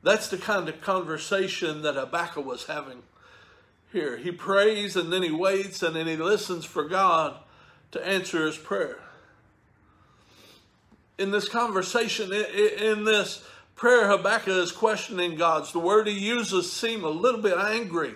That's 0.04 0.30
the 0.30 0.38
kind 0.38 0.70
of 0.70 0.80
conversation 0.82 1.82
that 1.82 1.96
Habakkuk 1.96 2.46
was 2.46 2.66
having 2.68 3.02
here. 3.96 4.18
He 4.18 4.32
prays 4.32 4.96
and 4.96 5.12
then 5.12 5.24
he 5.24 5.32
waits 5.32 5.82
and 5.82 5.96
then 5.96 6.06
he 6.06 6.18
listens 6.18 6.66
for 6.66 6.84
God 6.84 7.38
to 7.92 8.06
answer 8.06 8.46
his 8.46 8.58
prayer. 8.58 9.00
In 11.18 11.32
this 11.32 11.48
conversation, 11.48 12.32
in 12.34 13.06
this 13.06 13.44
prayer, 13.76 14.10
Habakkuk 14.10 14.50
is 14.50 14.74
questioning 14.74 15.36
God's. 15.36 15.72
The 15.72 15.80
word 15.80 16.08
he 16.08 16.20
uses 16.20 16.72
seem 16.72 17.06
a 17.06 17.10
little 17.10 17.42
bit 17.42 17.58
angry, 17.58 18.14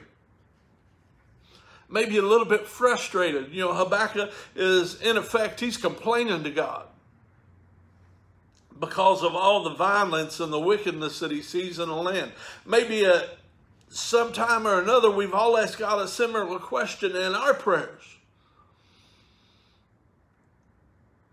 maybe 1.90 2.18
a 2.18 2.24
little 2.24 2.46
bit 2.46 2.68
frustrated. 2.68 3.54
You 3.54 3.62
know, 3.62 3.74
Habakkuk 3.74 4.34
is, 4.56 5.02
in 5.02 5.16
effect, 5.16 5.62
he's 5.62 5.78
complaining 5.78 6.44
to 6.44 6.52
God 6.52 6.88
because 8.82 9.24
of 9.24 9.34
all 9.34 9.64
the 9.64 9.76
violence 9.76 10.42
and 10.42 10.52
the 10.52 10.60
wickedness 10.60 11.20
that 11.20 11.32
he 11.32 11.42
sees 11.42 11.80
in 11.80 11.88
the 11.88 11.96
land. 11.96 12.34
Maybe 12.66 13.06
a, 13.06 13.30
sometime 13.90 14.66
or 14.66 14.82
another, 14.82 15.12
we've 15.12 15.34
all 15.34 15.58
asked 15.58 15.80
God 15.80 16.02
a 16.02 16.08
similar 16.08 16.60
question 16.60 17.16
in 17.16 17.36
our 17.36 17.54
prayers. 17.54 18.04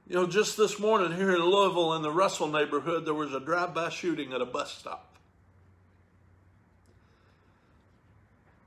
You 0.08 0.14
know, 0.14 0.26
just 0.26 0.56
this 0.56 0.78
morning 0.78 1.16
here 1.16 1.34
in 1.34 1.42
Louisville 1.42 1.94
in 1.94 2.02
the 2.02 2.10
Russell 2.10 2.46
neighborhood, 2.46 3.04
there 3.04 3.14
was 3.14 3.34
a 3.34 3.40
drive 3.40 3.74
by 3.74 3.88
shooting 3.88 4.32
at 4.32 4.40
a 4.40 4.46
bus 4.46 4.72
stop. 4.72 5.16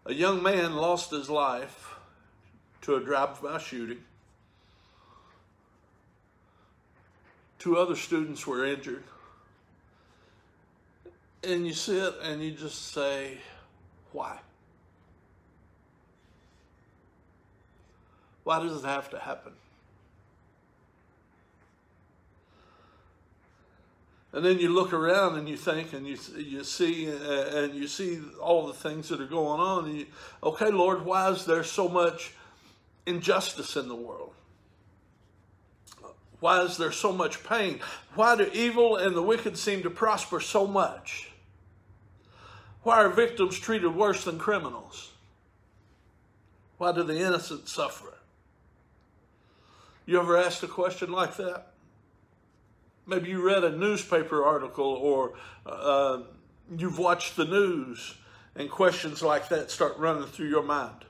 A 0.05 0.13
young 0.13 0.43
man 0.43 0.75
lost 0.75 1.11
his 1.11 1.29
life 1.29 1.95
to 2.81 2.95
a 2.95 2.99
drive 2.99 3.41
by 3.41 3.57
shooting. 3.57 3.99
Two 7.57 7.77
other 7.77 7.95
students 7.95 8.45
were 8.45 8.65
injured. 8.65 9.03
And 11.43 11.65
you 11.65 11.73
sit 11.73 12.15
and 12.21 12.41
you 12.43 12.51
just 12.51 12.91
say, 12.91 13.37
why? 14.11 14.39
Why 18.43 18.59
does 18.59 18.83
it 18.83 18.87
have 18.87 19.09
to 19.11 19.19
happen? 19.19 19.53
And 24.31 24.45
then 24.45 24.59
you 24.59 24.69
look 24.69 24.93
around 24.93 25.37
and 25.37 25.49
you 25.49 25.57
think 25.57 25.93
and 25.93 26.07
you 26.07 26.17
you 26.37 26.63
see 26.63 27.11
uh, 27.11 27.63
and 27.63 27.73
you 27.73 27.87
see 27.87 28.19
all 28.39 28.67
the 28.67 28.73
things 28.73 29.09
that 29.09 29.19
are 29.19 29.25
going 29.25 29.59
on. 29.59 29.85
And 29.85 29.99
you, 29.99 30.05
okay, 30.43 30.69
Lord, 30.69 31.03
why 31.03 31.29
is 31.31 31.45
there 31.45 31.63
so 31.63 31.89
much 31.89 32.33
injustice 33.07 33.75
in 33.75 33.87
the 33.87 33.95
world? 33.95 34.33
Why 36.39 36.61
is 36.61 36.77
there 36.77 36.91
so 36.91 37.11
much 37.11 37.43
pain? 37.43 37.79
Why 38.15 38.35
do 38.35 38.49
evil 38.53 38.95
and 38.95 39.15
the 39.15 39.21
wicked 39.21 39.57
seem 39.57 39.83
to 39.83 39.89
prosper 39.89 40.39
so 40.39 40.67
much? 40.67 41.28
Why 42.83 42.97
are 42.97 43.09
victims 43.09 43.59
treated 43.59 43.95
worse 43.95 44.23
than 44.23 44.39
criminals? 44.39 45.11
Why 46.77 46.91
do 46.91 47.03
the 47.03 47.19
innocent 47.19 47.67
suffer? 47.67 48.13
You 50.05 50.19
ever 50.19 50.37
asked 50.37 50.63
a 50.63 50.67
question 50.67 51.11
like 51.11 51.35
that? 51.37 51.67
Maybe 53.05 53.29
you 53.29 53.45
read 53.45 53.63
a 53.63 53.75
newspaper 53.75 54.43
article 54.45 54.85
or 54.85 55.33
uh, 55.65 56.21
you've 56.77 56.99
watched 56.99 57.35
the 57.35 57.45
news 57.45 58.15
and 58.55 58.69
questions 58.69 59.21
like 59.21 59.49
that 59.49 59.71
start 59.71 59.97
running 59.97 60.27
through 60.27 60.49
your 60.49 60.63
mind. 60.63 61.05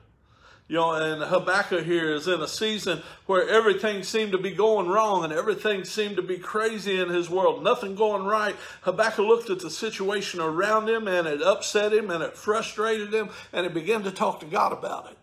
You 0.70 0.76
know, 0.76 0.92
and 0.92 1.20
Habakkuk 1.20 1.84
here 1.84 2.12
is 2.12 2.28
in 2.28 2.40
a 2.40 2.46
season 2.46 3.02
where 3.26 3.48
everything 3.48 4.04
seemed 4.04 4.30
to 4.30 4.38
be 4.38 4.52
going 4.52 4.86
wrong 4.86 5.24
and 5.24 5.32
everything 5.32 5.82
seemed 5.84 6.14
to 6.14 6.22
be 6.22 6.38
crazy 6.38 7.00
in 7.00 7.08
his 7.08 7.28
world. 7.28 7.64
Nothing 7.64 7.96
going 7.96 8.22
right. 8.22 8.54
Habakkuk 8.82 9.26
looked 9.26 9.50
at 9.50 9.58
the 9.58 9.68
situation 9.68 10.38
around 10.38 10.88
him 10.88 11.08
and 11.08 11.26
it 11.26 11.42
upset 11.42 11.92
him 11.92 12.08
and 12.08 12.22
it 12.22 12.36
frustrated 12.36 13.12
him 13.12 13.30
and 13.52 13.66
he 13.66 13.72
began 13.72 14.04
to 14.04 14.12
talk 14.12 14.38
to 14.38 14.46
God 14.46 14.72
about 14.72 15.16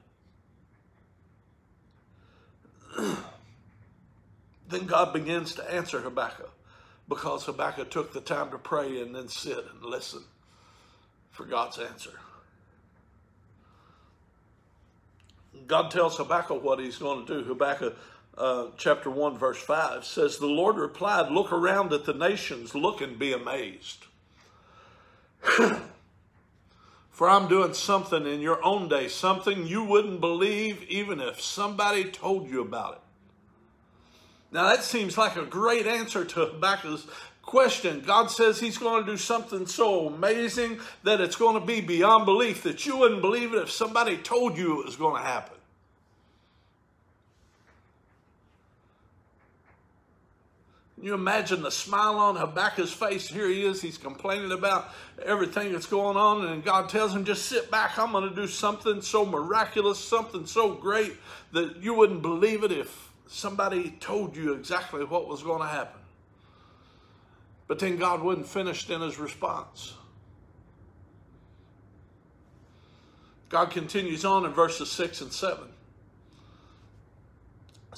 it. 2.97 3.15
then 4.67 4.85
God 4.85 5.13
begins 5.13 5.55
to 5.55 5.73
answer 5.73 6.01
Habakkuk 6.01 6.51
because 7.07 7.45
Habakkuk 7.45 7.89
took 7.89 8.11
the 8.11 8.19
time 8.19 8.51
to 8.51 8.57
pray 8.57 9.01
and 9.01 9.15
then 9.15 9.29
sit 9.29 9.59
and 9.59 9.81
listen 9.81 10.23
for 11.31 11.45
God's 11.45 11.79
answer. 11.79 12.19
God 15.65 15.91
tells 15.91 16.17
Habakkuk 16.17 16.63
what 16.63 16.79
he's 16.79 16.97
going 16.97 17.25
to 17.25 17.41
do. 17.41 17.47
Habakkuk 17.47 17.97
uh, 18.37 18.67
chapter 18.77 19.09
1, 19.09 19.37
verse 19.37 19.57
5 19.57 20.05
says, 20.05 20.37
The 20.37 20.45
Lord 20.45 20.77
replied, 20.77 21.31
Look 21.31 21.51
around 21.51 21.91
at 21.93 22.05
the 22.05 22.13
nations, 22.13 22.75
look 22.75 23.01
and 23.01 23.17
be 23.17 23.33
amazed. 23.33 24.05
For 27.09 27.27
I'm 27.27 27.47
doing 27.47 27.73
something 27.73 28.27
in 28.27 28.41
your 28.41 28.63
own 28.63 28.89
day, 28.89 29.07
something 29.07 29.65
you 29.65 29.83
wouldn't 29.83 30.21
believe 30.21 30.83
even 30.83 31.19
if 31.19 31.41
somebody 31.41 32.03
told 32.03 32.47
you 32.47 32.61
about 32.61 32.93
it. 32.93 33.01
Now, 34.51 34.69
that 34.69 34.83
seems 34.83 35.17
like 35.17 35.35
a 35.35 35.43
great 35.43 35.87
answer 35.87 36.23
to 36.23 36.45
Habakkuk's 36.45 37.07
question. 37.47 38.01
God 38.01 38.29
says 38.29 38.59
He's 38.59 38.77
going 38.77 39.03
to 39.03 39.11
do 39.11 39.17
something 39.17 39.65
so 39.65 40.07
amazing 40.07 40.79
that 41.03 41.19
it's 41.19 41.37
going 41.37 41.59
to 41.59 41.65
be 41.65 41.81
beyond 41.81 42.25
belief 42.25 42.61
that 42.63 42.85
you 42.85 42.97
wouldn't 42.97 43.21
believe 43.21 43.55
it 43.55 43.63
if 43.63 43.71
somebody 43.71 44.17
told 44.17 44.55
you 44.55 44.81
it 44.81 44.85
was 44.85 44.95
going 44.95 45.15
to 45.15 45.27
happen. 45.27 45.55
Can 50.95 51.05
you 51.05 51.13
imagine 51.13 51.61
the 51.61 51.71
smile 51.71 52.17
on 52.17 52.35
Habakkuk's 52.35 52.91
face? 52.91 53.27
Here 53.27 53.47
he 53.47 53.63
is. 53.63 53.81
He's 53.81 53.97
complaining 53.97 54.51
about 54.51 54.89
everything 55.23 55.71
that's 55.71 55.85
going 55.85 56.17
on, 56.17 56.45
and 56.47 56.65
God 56.65 56.89
tells 56.89 57.15
him, 57.15 57.23
Just 57.23 57.45
sit 57.45 57.71
back. 57.71 57.97
I'm 57.97 58.11
going 58.11 58.27
to 58.27 58.35
do 58.35 58.47
something 58.47 59.01
so 59.01 59.25
miraculous, 59.25 59.99
something 59.99 60.45
so 60.45 60.73
great 60.73 61.15
that 61.53 61.77
you 61.77 61.93
wouldn't 61.93 62.23
believe 62.23 62.63
it 62.63 62.71
if 62.73 63.11
somebody 63.27 63.91
told 63.99 64.35
you 64.35 64.53
exactly 64.53 65.05
what 65.05 65.29
was 65.29 65.43
going 65.43 65.61
to 65.61 65.67
happen. 65.67 66.01
But 67.67 67.79
then 67.79 67.97
God 67.97 68.21
wasn't 68.21 68.47
finished 68.47 68.89
in 68.89 69.01
his 69.01 69.19
response. 69.19 69.93
God 73.49 73.71
continues 73.71 74.25
on 74.25 74.45
in 74.45 74.51
verses 74.51 74.91
6 74.91 75.21
and 75.21 75.31
7. 75.31 75.67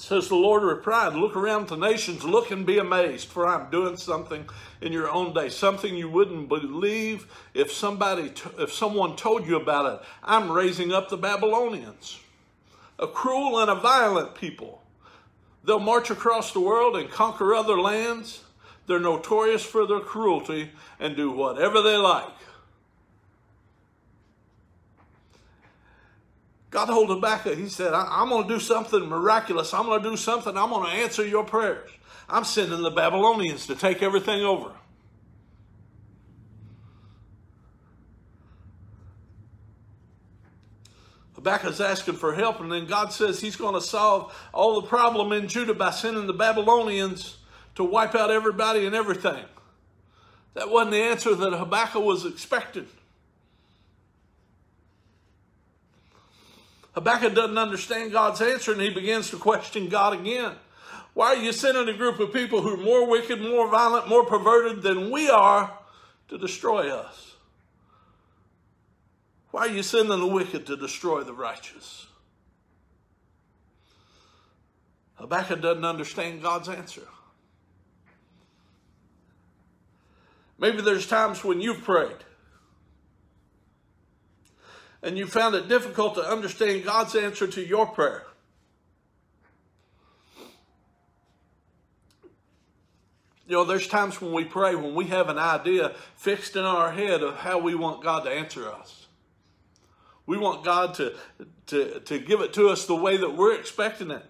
says, 0.00 0.28
The 0.28 0.36
Lord 0.36 0.62
replied, 0.62 1.14
Look 1.14 1.36
around 1.36 1.68
the 1.68 1.76
nations, 1.76 2.24
look 2.24 2.50
and 2.50 2.64
be 2.64 2.78
amazed, 2.78 3.28
for 3.28 3.46
I'm 3.46 3.70
doing 3.70 3.96
something 3.96 4.48
in 4.80 4.92
your 4.92 5.10
own 5.10 5.34
day, 5.34 5.48
something 5.48 5.94
you 5.94 6.08
wouldn't 6.08 6.48
believe 6.48 7.26
if 7.52 7.72
somebody, 7.72 8.32
if 8.58 8.72
someone 8.72 9.16
told 9.16 9.46
you 9.46 9.56
about 9.56 9.92
it. 9.92 10.06
I'm 10.22 10.50
raising 10.50 10.92
up 10.92 11.08
the 11.08 11.16
Babylonians, 11.16 12.20
a 12.98 13.06
cruel 13.06 13.58
and 13.58 13.70
a 13.70 13.74
violent 13.74 14.34
people. 14.34 14.82
They'll 15.64 15.80
march 15.80 16.10
across 16.10 16.52
the 16.52 16.60
world 16.60 16.96
and 16.96 17.10
conquer 17.10 17.54
other 17.54 17.78
lands. 17.78 18.42
They're 18.90 18.98
notorious 18.98 19.62
for 19.62 19.86
their 19.86 20.00
cruelty 20.00 20.72
and 20.98 21.14
do 21.14 21.30
whatever 21.30 21.80
they 21.80 21.96
like. 21.96 22.26
God 26.70 26.86
told 26.86 27.08
Habakkuk, 27.08 27.56
he 27.56 27.68
said, 27.68 27.94
I'm 27.94 28.30
going 28.30 28.48
to 28.48 28.54
do 28.54 28.58
something 28.58 29.06
miraculous. 29.06 29.72
I'm 29.72 29.86
going 29.86 30.02
to 30.02 30.10
do 30.10 30.16
something. 30.16 30.56
I'm 30.56 30.70
going 30.70 30.90
to 30.90 30.96
answer 31.04 31.24
your 31.24 31.44
prayers. 31.44 31.88
I'm 32.28 32.42
sending 32.42 32.82
the 32.82 32.90
Babylonians 32.90 33.68
to 33.68 33.76
take 33.76 34.02
everything 34.02 34.42
over. 34.42 34.72
Habakkuk's 41.36 41.80
asking 41.80 42.14
for 42.14 42.34
help, 42.34 42.58
and 42.58 42.72
then 42.72 42.86
God 42.86 43.12
says 43.12 43.40
he's 43.40 43.54
going 43.54 43.74
to 43.74 43.80
solve 43.80 44.34
all 44.52 44.80
the 44.80 44.88
problem 44.88 45.30
in 45.30 45.46
Judah 45.46 45.74
by 45.74 45.92
sending 45.92 46.26
the 46.26 46.32
Babylonians 46.32 47.36
to 47.80 47.84
wipe 47.84 48.14
out 48.14 48.30
everybody 48.30 48.84
and 48.84 48.94
everything. 48.94 49.42
That 50.52 50.68
wasn't 50.68 50.92
the 50.92 50.98
answer 50.98 51.34
that 51.34 51.52
Habakkuk 51.54 52.04
was 52.04 52.26
expecting. 52.26 52.86
Habakkuk 56.92 57.34
doesn't 57.34 57.56
understand 57.56 58.12
God's 58.12 58.42
answer 58.42 58.72
and 58.72 58.80
he 58.82 58.90
begins 58.90 59.30
to 59.30 59.36
question 59.36 59.88
God 59.88 60.12
again. 60.12 60.52
Why 61.14 61.28
are 61.28 61.42
you 61.42 61.52
sending 61.52 61.88
a 61.88 61.96
group 61.96 62.20
of 62.20 62.32
people 62.32 62.60
who 62.60 62.74
are 62.74 62.76
more 62.76 63.08
wicked, 63.08 63.40
more 63.40 63.70
violent, 63.70 64.08
more 64.08 64.26
perverted 64.26 64.82
than 64.82 65.10
we 65.10 65.30
are 65.30 65.72
to 66.28 66.36
destroy 66.36 66.94
us? 66.94 67.34
Why 69.52 69.62
are 69.62 69.70
you 69.70 69.82
sending 69.82 70.20
the 70.20 70.26
wicked 70.26 70.66
to 70.66 70.76
destroy 70.76 71.22
the 71.22 71.32
righteous? 71.32 72.06
Habakkuk 75.14 75.62
doesn't 75.62 75.84
understand 75.84 76.42
God's 76.42 76.68
answer. 76.68 77.08
Maybe 80.60 80.82
there's 80.82 81.06
times 81.06 81.42
when 81.42 81.62
you've 81.62 81.82
prayed 81.82 82.18
and 85.02 85.16
you 85.16 85.26
found 85.26 85.54
it 85.54 85.68
difficult 85.68 86.16
to 86.16 86.22
understand 86.22 86.84
God's 86.84 87.16
answer 87.16 87.46
to 87.46 87.64
your 87.64 87.86
prayer. 87.86 88.26
You 93.46 93.56
know, 93.56 93.64
there's 93.64 93.88
times 93.88 94.20
when 94.20 94.32
we 94.32 94.44
pray 94.44 94.74
when 94.74 94.94
we 94.94 95.06
have 95.06 95.30
an 95.30 95.38
idea 95.38 95.94
fixed 96.14 96.54
in 96.54 96.64
our 96.64 96.92
head 96.92 97.22
of 97.22 97.36
how 97.36 97.58
we 97.58 97.74
want 97.74 98.04
God 98.04 98.24
to 98.24 98.30
answer 98.30 98.70
us. 98.70 99.06
We 100.26 100.36
want 100.36 100.62
God 100.62 100.94
to, 100.94 101.16
to, 101.68 102.00
to 102.00 102.18
give 102.18 102.42
it 102.42 102.52
to 102.52 102.68
us 102.68 102.84
the 102.84 102.94
way 102.94 103.16
that 103.16 103.34
we're 103.34 103.58
expecting 103.58 104.10
it 104.10 104.24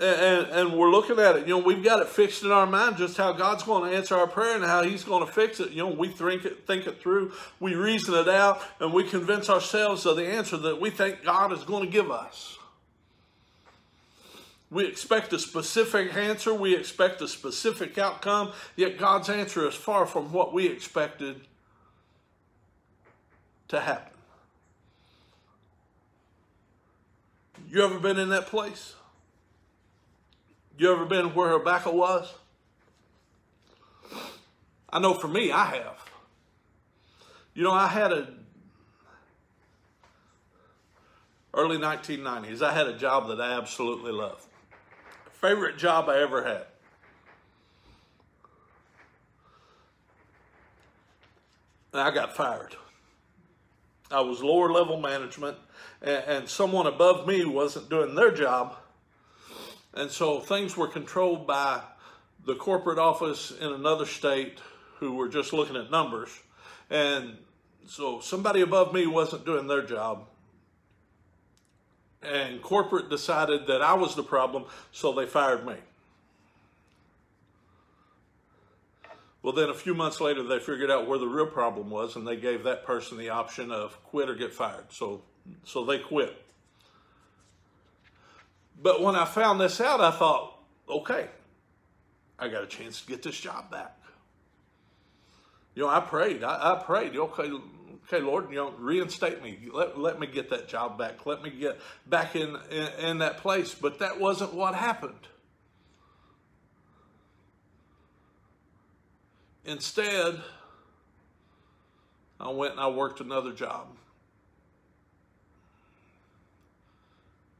and, 0.00 0.46
and 0.48 0.72
we're 0.72 0.90
looking 0.90 1.18
at 1.18 1.36
it. 1.36 1.46
You 1.46 1.58
know, 1.58 1.64
we've 1.64 1.82
got 1.82 2.00
it 2.00 2.08
fixed 2.08 2.42
in 2.44 2.50
our 2.50 2.66
mind 2.66 2.96
just 2.96 3.16
how 3.16 3.32
God's 3.32 3.62
going 3.62 3.90
to 3.90 3.96
answer 3.96 4.16
our 4.16 4.26
prayer 4.26 4.54
and 4.54 4.64
how 4.64 4.82
He's 4.82 5.04
going 5.04 5.26
to 5.26 5.32
fix 5.32 5.60
it. 5.60 5.70
You 5.70 5.84
know, 5.84 5.88
we 5.88 6.08
think 6.08 6.44
it, 6.44 6.66
think 6.66 6.86
it 6.86 7.00
through, 7.00 7.32
we 7.60 7.74
reason 7.74 8.14
it 8.14 8.28
out, 8.28 8.62
and 8.80 8.92
we 8.92 9.04
convince 9.04 9.50
ourselves 9.50 10.06
of 10.06 10.16
the 10.16 10.26
answer 10.26 10.56
that 10.56 10.80
we 10.80 10.90
think 10.90 11.22
God 11.24 11.52
is 11.52 11.64
going 11.64 11.84
to 11.84 11.90
give 11.90 12.10
us. 12.10 12.58
We 14.70 14.86
expect 14.86 15.32
a 15.32 15.38
specific 15.38 16.14
answer, 16.14 16.52
we 16.52 16.76
expect 16.76 17.22
a 17.22 17.28
specific 17.28 17.96
outcome, 17.96 18.52
yet 18.76 18.98
God's 18.98 19.30
answer 19.30 19.66
is 19.66 19.74
far 19.74 20.06
from 20.06 20.30
what 20.30 20.52
we 20.52 20.66
expected 20.66 21.40
to 23.68 23.80
happen. 23.80 24.12
You 27.70 27.82
ever 27.82 27.98
been 27.98 28.18
in 28.18 28.28
that 28.28 28.46
place? 28.46 28.94
You 30.78 30.92
ever 30.92 31.04
been 31.04 31.34
where 31.34 31.50
Habakkuk 31.50 31.92
was? 31.92 32.32
I 34.88 35.00
know 35.00 35.12
for 35.12 35.26
me, 35.26 35.50
I 35.50 35.64
have. 35.64 35.98
You 37.52 37.64
know, 37.64 37.72
I 37.72 37.88
had 37.88 38.12
a 38.12 38.28
early 41.52 41.78
1990s. 41.78 42.62
I 42.62 42.72
had 42.72 42.86
a 42.86 42.96
job 42.96 43.26
that 43.26 43.40
I 43.40 43.58
absolutely 43.58 44.12
loved. 44.12 44.44
Favorite 45.32 45.78
job 45.78 46.08
I 46.08 46.22
ever 46.22 46.44
had. 46.44 46.66
And 51.92 52.00
I 52.00 52.12
got 52.12 52.36
fired. 52.36 52.76
I 54.12 54.20
was 54.20 54.40
lower 54.44 54.70
level 54.70 55.00
management, 55.00 55.56
and, 56.00 56.24
and 56.24 56.48
someone 56.48 56.86
above 56.86 57.26
me 57.26 57.44
wasn't 57.44 57.90
doing 57.90 58.14
their 58.14 58.30
job 58.30 58.76
and 59.98 60.10
so 60.10 60.38
things 60.38 60.76
were 60.76 60.86
controlled 60.86 61.46
by 61.46 61.82
the 62.46 62.54
corporate 62.54 62.98
office 62.98 63.50
in 63.50 63.72
another 63.72 64.06
state 64.06 64.60
who 64.98 65.14
were 65.14 65.28
just 65.28 65.52
looking 65.52 65.76
at 65.76 65.90
numbers. 65.90 66.30
And 66.88 67.36
so 67.86 68.20
somebody 68.20 68.60
above 68.60 68.94
me 68.94 69.06
wasn't 69.06 69.44
doing 69.44 69.66
their 69.66 69.82
job. 69.82 70.26
And 72.22 72.62
corporate 72.62 73.10
decided 73.10 73.66
that 73.66 73.82
I 73.82 73.94
was 73.94 74.14
the 74.14 74.22
problem, 74.22 74.66
so 74.92 75.12
they 75.12 75.26
fired 75.26 75.66
me. 75.66 75.74
Well, 79.42 79.52
then 79.52 79.68
a 79.68 79.74
few 79.74 79.94
months 79.94 80.20
later, 80.20 80.42
they 80.42 80.58
figured 80.60 80.90
out 80.90 81.08
where 81.08 81.18
the 81.18 81.28
real 81.28 81.46
problem 81.46 81.90
was, 81.90 82.16
and 82.16 82.26
they 82.26 82.36
gave 82.36 82.64
that 82.64 82.84
person 82.84 83.18
the 83.18 83.30
option 83.30 83.72
of 83.72 84.02
quit 84.04 84.28
or 84.28 84.34
get 84.34 84.52
fired. 84.52 84.86
So, 84.90 85.22
so 85.64 85.84
they 85.84 85.98
quit. 85.98 86.36
But 88.80 89.02
when 89.02 89.16
I 89.16 89.24
found 89.24 89.60
this 89.60 89.80
out, 89.80 90.00
I 90.00 90.10
thought, 90.10 90.58
okay, 90.88 91.28
I 92.38 92.48
got 92.48 92.62
a 92.62 92.66
chance 92.66 93.00
to 93.00 93.06
get 93.08 93.22
this 93.22 93.38
job 93.38 93.70
back. 93.70 93.96
You 95.74 95.82
know, 95.82 95.88
I 95.88 96.00
prayed. 96.00 96.44
I, 96.44 96.74
I 96.74 96.82
prayed. 96.82 97.16
Okay, 97.16 97.50
Okay, 98.10 98.24
Lord, 98.24 98.48
you 98.48 98.56
know, 98.56 98.72
reinstate 98.78 99.42
me. 99.42 99.58
Let, 99.70 99.98
let 99.98 100.18
me 100.18 100.26
get 100.26 100.48
that 100.48 100.66
job 100.66 100.96
back. 100.96 101.26
Let 101.26 101.42
me 101.42 101.50
get 101.50 101.78
back 102.06 102.36
in, 102.36 102.56
in, 102.70 102.86
in 103.04 103.18
that 103.18 103.36
place. 103.38 103.74
But 103.74 103.98
that 103.98 104.18
wasn't 104.18 104.54
what 104.54 104.74
happened. 104.74 105.28
Instead, 109.66 110.40
I 112.40 112.48
went 112.48 112.72
and 112.72 112.80
I 112.80 112.88
worked 112.88 113.20
another 113.20 113.52
job. 113.52 113.88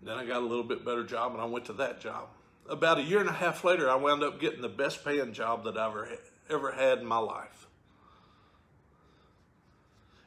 Then 0.03 0.17
I 0.17 0.25
got 0.25 0.43
a 0.43 0.47
little 0.47 0.65
bit 0.65 0.85
better 0.85 1.05
job 1.05 1.33
and 1.33 1.41
I 1.41 1.45
went 1.45 1.67
to 1.67 1.73
that 1.75 2.01
job. 2.01 2.29
About 2.69 2.99
a 2.99 3.03
year 3.03 3.21
and 3.21 3.29
a 3.29 3.33
half 3.33 3.65
later, 3.65 3.91
I 3.91 3.97
wound 3.97 4.23
up 4.23 4.41
getting 4.41 4.61
the 4.61 4.69
best 4.69 5.05
paying 5.05 5.33
job 5.33 5.65
that 5.65 5.77
I 5.77 5.87
ever, 5.87 6.09
ever 6.51 6.73
had 6.73 6.99
in 6.99 7.07
my 7.07 7.19
life. 7.19 7.67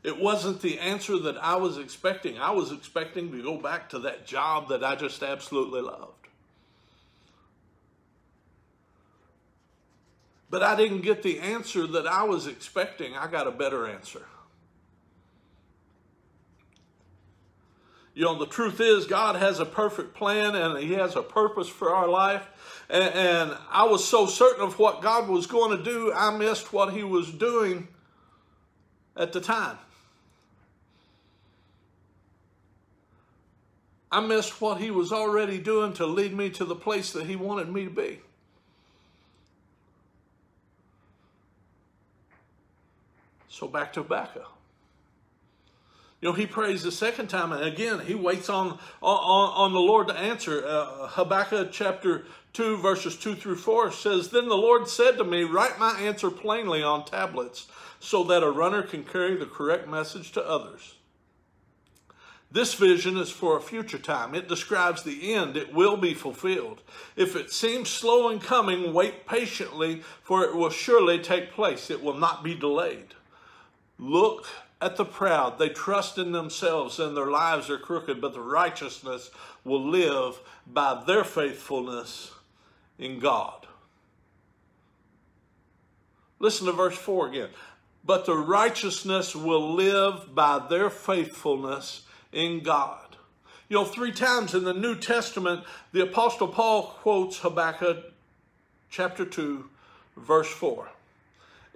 It 0.03 0.19
wasn't 0.19 0.61
the 0.61 0.79
answer 0.79 1.17
that 1.19 1.37
I 1.37 1.55
was 1.57 1.77
expecting. 1.77 2.39
I 2.39 2.51
was 2.51 2.71
expecting 2.71 3.31
to 3.31 3.43
go 3.43 3.57
back 3.57 3.89
to 3.89 3.99
that 3.99 4.25
job 4.25 4.69
that 4.69 4.83
I 4.83 4.95
just 4.95 5.21
absolutely 5.21 5.81
loved. 5.81 6.21
But 10.49 10.63
I 10.63 10.75
didn't 10.75 11.01
get 11.01 11.23
the 11.23 11.39
answer 11.39 11.85
that 11.87 12.07
I 12.07 12.23
was 12.23 12.47
expecting. 12.47 13.15
I 13.15 13.27
got 13.27 13.47
a 13.47 13.51
better 13.51 13.87
answer. 13.87 14.25
You 18.13 18.25
know, 18.25 18.37
the 18.37 18.45
truth 18.45 18.81
is, 18.81 19.05
God 19.05 19.37
has 19.37 19.59
a 19.59 19.65
perfect 19.65 20.13
plan 20.13 20.55
and 20.55 20.77
He 20.83 20.93
has 20.93 21.15
a 21.15 21.21
purpose 21.21 21.69
for 21.69 21.95
our 21.95 22.07
life. 22.07 22.45
And, 22.89 23.13
and, 23.13 23.57
I 23.69 23.85
was 23.85 24.05
so 24.05 24.25
certain 24.25 24.63
of 24.63 24.77
what 24.77 25.01
God 25.01 25.29
was 25.29 25.47
going 25.47 25.77
to 25.77 25.83
do, 25.83 26.11
I 26.13 26.35
missed 26.35 26.73
what 26.73 26.93
He 26.93 27.03
was 27.03 27.31
doing 27.31 27.87
at 29.15 29.31
the 29.31 29.39
time. 29.39 29.77
I 34.11 34.19
missed 34.19 34.59
what 34.59 34.81
He 34.81 34.91
was 34.91 35.13
already 35.13 35.57
doing 35.57 35.93
to 35.93 36.05
lead 36.05 36.33
me 36.33 36.49
to 36.51 36.65
the 36.65 36.75
place 36.75 37.13
that 37.13 37.25
He 37.25 37.37
wanted 37.37 37.69
me 37.69 37.85
to 37.85 37.89
be. 37.89 38.19
So 43.47 43.67
back 43.67 43.93
to 43.93 44.01
Habakkuk. 44.01 44.60
You 46.21 46.29
know, 46.29 46.33
he 46.33 46.45
prays 46.45 46.83
the 46.83 46.91
second 46.91 47.29
time, 47.29 47.51
and 47.51 47.63
again, 47.63 47.99
he 48.01 48.13
waits 48.13 48.47
on, 48.47 48.77
on, 49.01 49.53
on 49.55 49.73
the 49.73 49.79
Lord 49.79 50.07
to 50.09 50.13
answer. 50.13 50.63
Uh, 50.63 51.07
Habakkuk 51.07 51.71
chapter 51.71 52.25
2, 52.53 52.77
verses 52.77 53.17
2 53.17 53.33
through 53.33 53.55
4 53.55 53.91
says, 53.91 54.29
Then 54.29 54.47
the 54.47 54.55
Lord 54.55 54.87
said 54.87 55.17
to 55.17 55.23
me, 55.23 55.43
Write 55.43 55.79
my 55.79 55.99
answer 55.99 56.29
plainly 56.29 56.83
on 56.83 57.05
tablets, 57.05 57.67
so 57.99 58.23
that 58.25 58.43
a 58.43 58.51
runner 58.51 58.83
can 58.83 59.03
carry 59.03 59.35
the 59.35 59.47
correct 59.47 59.87
message 59.87 60.31
to 60.33 60.47
others. 60.47 60.93
This 62.51 62.75
vision 62.75 63.17
is 63.17 63.31
for 63.31 63.57
a 63.57 63.61
future 63.61 63.97
time. 63.97 64.35
It 64.35 64.47
describes 64.47 65.01
the 65.01 65.33
end. 65.33 65.57
It 65.57 65.73
will 65.73 65.97
be 65.97 66.13
fulfilled. 66.13 66.81
If 67.15 67.35
it 67.35 67.51
seems 67.51 67.89
slow 67.89 68.29
in 68.29 68.39
coming, 68.39 68.93
wait 68.93 69.25
patiently, 69.25 70.03
for 70.21 70.43
it 70.43 70.53
will 70.53 70.69
surely 70.69 71.17
take 71.17 71.51
place. 71.53 71.89
It 71.89 72.03
will 72.03 72.17
not 72.17 72.43
be 72.43 72.53
delayed. 72.53 73.15
Look 73.97 74.47
at 74.81 74.95
the 74.95 75.05
proud. 75.05 75.59
They 75.59 75.69
trust 75.69 76.17
in 76.17 76.31
themselves 76.31 76.99
and 76.99 77.15
their 77.15 77.29
lives 77.29 77.69
are 77.69 77.77
crooked, 77.77 78.19
but 78.19 78.33
the 78.33 78.41
righteousness 78.41 79.29
will 79.63 79.87
live 79.87 80.39
by 80.65 81.03
their 81.05 81.23
faithfulness 81.23 82.31
in 82.97 83.19
God. 83.19 83.67
Listen 86.39 86.65
to 86.65 86.73
verse 86.73 86.97
4 86.97 87.27
again. 87.27 87.49
But 88.03 88.25
the 88.25 88.35
righteousness 88.35 89.35
will 89.35 89.75
live 89.75 90.33
by 90.33 90.65
their 90.67 90.89
faithfulness 90.89 92.01
in 92.31 92.61
God. 92.61 93.15
You 93.69 93.77
know, 93.77 93.85
three 93.85 94.11
times 94.11 94.55
in 94.55 94.63
the 94.63 94.73
New 94.73 94.95
Testament, 94.95 95.63
the 95.91 96.01
Apostle 96.01 96.47
Paul 96.47 96.87
quotes 97.01 97.37
Habakkuk 97.39 98.11
chapter 98.89 99.23
2, 99.23 99.69
verse 100.17 100.49
4. 100.49 100.89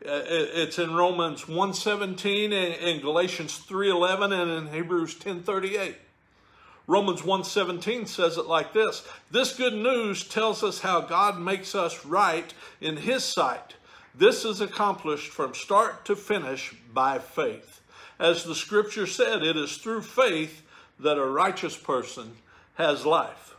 Uh, 0.04 0.22
it's 0.28 0.78
in 0.78 0.94
Romans 0.94 1.46
1.17 1.46 2.52
and 2.84 3.02
Galatians 3.02 3.60
3.11 3.68 4.34
and 4.34 4.68
in 4.68 4.74
Hebrews 4.74 5.16
10.38. 5.16 5.96
Romans 6.88 7.22
1.17 7.22 8.08
says 8.08 8.38
it 8.38 8.46
like 8.46 8.74
this. 8.74 9.08
This 9.32 9.56
good 9.56 9.74
news 9.74 10.24
tells 10.28 10.64
us 10.64 10.82
how 10.82 11.02
God 11.02 11.40
makes 11.40 11.74
us 11.74 12.06
right 12.06 12.54
in 12.82 12.98
his 12.98 13.24
sight. 13.24 13.76
This 14.14 14.46
is 14.46 14.62
accomplished 14.62 15.32
from 15.32 15.56
start 15.56 16.06
to 16.06 16.16
finish 16.16 16.76
by 16.94 17.20
faith. 17.20 17.82
As 18.20 18.44
the 18.44 18.56
scripture 18.56 19.08
said, 19.08 19.44
it 19.44 19.58
is 19.58 19.78
through 19.78 20.02
faith 20.02 20.62
that 21.00 21.18
a 21.18 21.26
righteous 21.26 21.76
person 21.76 22.34
has 22.76 23.06
life. 23.06 23.56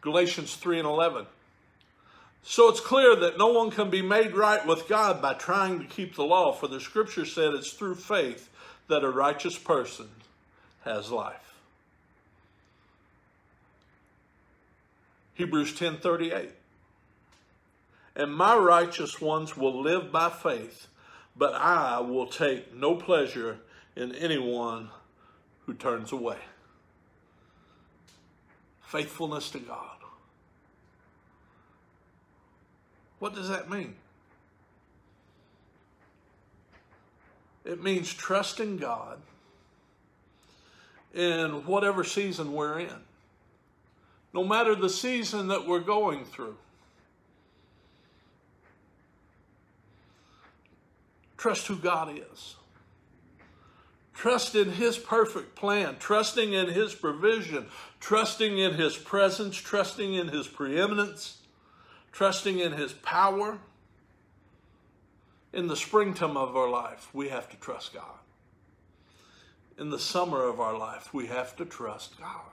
Galatians 0.00 0.56
3 0.56 0.80
and 0.80 0.88
11. 0.88 1.26
So 2.42 2.68
it's 2.68 2.80
clear 2.80 3.14
that 3.16 3.38
no 3.38 3.48
one 3.48 3.70
can 3.70 3.88
be 3.88 4.02
made 4.02 4.34
right 4.34 4.66
with 4.66 4.88
God 4.88 5.22
by 5.22 5.34
trying 5.34 5.78
to 5.78 5.84
keep 5.84 6.16
the 6.16 6.24
law, 6.24 6.52
for 6.52 6.66
the 6.66 6.80
scripture 6.80 7.24
said 7.24 7.54
it's 7.54 7.72
through 7.72 7.94
faith 7.94 8.50
that 8.88 9.04
a 9.04 9.10
righteous 9.10 9.56
person 9.56 10.08
has 10.84 11.10
life. 11.10 11.54
Hebrews 15.34 15.72
10:38 15.72 16.50
And 18.14 18.34
my 18.34 18.56
righteous 18.56 19.20
ones 19.20 19.56
will 19.56 19.80
live 19.80 20.12
by 20.12 20.28
faith, 20.28 20.88
but 21.36 21.54
I 21.54 22.00
will 22.00 22.26
take 22.26 22.74
no 22.74 22.96
pleasure 22.96 23.60
in 23.96 24.14
anyone 24.14 24.90
who 25.64 25.74
turns 25.74 26.12
away. 26.12 26.38
Faithfulness 28.82 29.50
to 29.50 29.60
God. 29.60 30.01
What 33.22 33.36
does 33.36 33.48
that 33.50 33.70
mean? 33.70 33.94
It 37.64 37.80
means 37.80 38.12
trusting 38.12 38.78
God 38.78 39.20
in 41.14 41.64
whatever 41.64 42.02
season 42.02 42.52
we're 42.52 42.80
in, 42.80 42.96
no 44.34 44.42
matter 44.42 44.74
the 44.74 44.88
season 44.88 45.46
that 45.46 45.68
we're 45.68 45.78
going 45.78 46.24
through. 46.24 46.56
Trust 51.36 51.68
who 51.68 51.76
God 51.76 52.18
is. 52.18 52.56
Trust 54.14 54.56
in 54.56 54.72
His 54.72 54.98
perfect 54.98 55.54
plan, 55.54 55.94
trusting 56.00 56.54
in 56.54 56.70
His 56.70 56.92
provision, 56.92 57.68
trusting 58.00 58.58
in 58.58 58.74
His 58.74 58.96
presence, 58.96 59.56
trusting 59.56 60.12
in 60.12 60.26
His 60.26 60.48
preeminence 60.48 61.36
trusting 62.12 62.58
in 62.58 62.72
His 62.72 62.92
power. 62.92 63.58
In 65.52 65.66
the 65.66 65.76
springtime 65.76 66.36
of 66.36 66.56
our 66.56 66.70
life, 66.70 67.08
we 67.12 67.28
have 67.28 67.48
to 67.50 67.56
trust 67.56 67.92
God. 67.92 68.18
In 69.78 69.90
the 69.90 69.98
summer 69.98 70.44
of 70.44 70.60
our 70.60 70.76
life, 70.76 71.12
we 71.12 71.26
have 71.26 71.56
to 71.56 71.64
trust 71.64 72.18
God. 72.18 72.52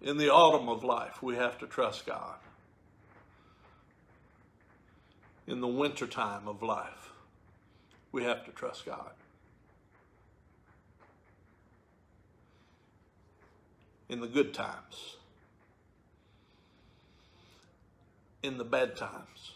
In 0.00 0.18
the 0.18 0.30
autumn 0.30 0.68
of 0.68 0.84
life, 0.84 1.22
we 1.22 1.36
have 1.36 1.58
to 1.58 1.66
trust 1.66 2.06
God. 2.06 2.36
In 5.46 5.60
the 5.60 5.66
wintertime 5.66 6.46
of 6.46 6.62
life, 6.62 7.12
we 8.12 8.24
have 8.24 8.44
to 8.44 8.50
trust 8.52 8.84
God. 8.84 9.10
In 14.08 14.20
the 14.20 14.28
good 14.28 14.54
times, 14.54 15.16
in 18.46 18.58
the 18.58 18.64
bad 18.64 18.96
times. 18.96 19.52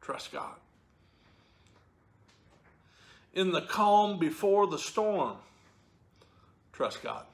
Trust 0.00 0.32
God. 0.32 0.56
In 3.32 3.52
the 3.52 3.62
calm 3.62 4.18
before 4.18 4.66
the 4.66 4.78
storm, 4.78 5.36
trust 6.72 7.02
God. 7.02 7.24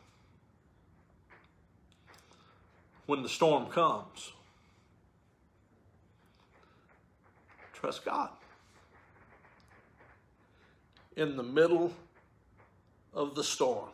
When 3.07 3.23
the 3.23 3.29
storm 3.29 3.67
comes, 3.67 4.33
trust 7.73 8.05
God. 8.05 8.29
In 11.17 11.37
the 11.37 11.43
middle 11.43 11.93
of 13.15 13.35
the 13.35 13.43
storm, 13.43 13.89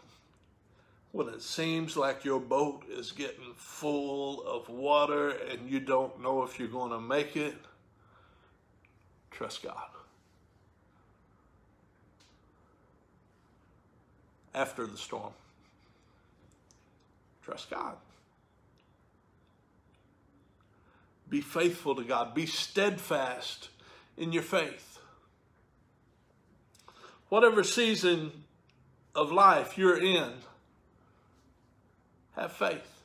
when 1.14 1.28
it 1.28 1.40
seems 1.40 1.96
like 1.96 2.24
your 2.24 2.40
boat 2.40 2.82
is 2.90 3.12
getting 3.12 3.54
full 3.54 4.42
of 4.48 4.68
water 4.68 5.28
and 5.30 5.70
you 5.70 5.78
don't 5.78 6.20
know 6.20 6.42
if 6.42 6.58
you're 6.58 6.66
going 6.66 6.90
to 6.90 7.00
make 7.00 7.36
it, 7.36 7.54
trust 9.30 9.62
God. 9.62 9.76
After 14.52 14.88
the 14.88 14.96
storm, 14.96 15.32
trust 17.44 17.70
God. 17.70 17.94
Be 21.30 21.40
faithful 21.40 21.94
to 21.94 22.02
God. 22.02 22.34
Be 22.34 22.46
steadfast 22.46 23.68
in 24.16 24.32
your 24.32 24.42
faith. 24.42 24.98
whatever 27.28 27.62
season 27.62 28.32
of 29.14 29.30
life 29.30 29.78
you're 29.78 30.00
in, 30.00 30.32
have 32.36 32.52
faith. 32.52 33.02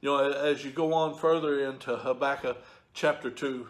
You 0.00 0.10
know, 0.10 0.32
as 0.32 0.64
you 0.64 0.70
go 0.70 0.92
on 0.94 1.14
further 1.14 1.68
into 1.68 1.96
Habakkuk 1.96 2.56
chapter 2.92 3.30
2, 3.30 3.68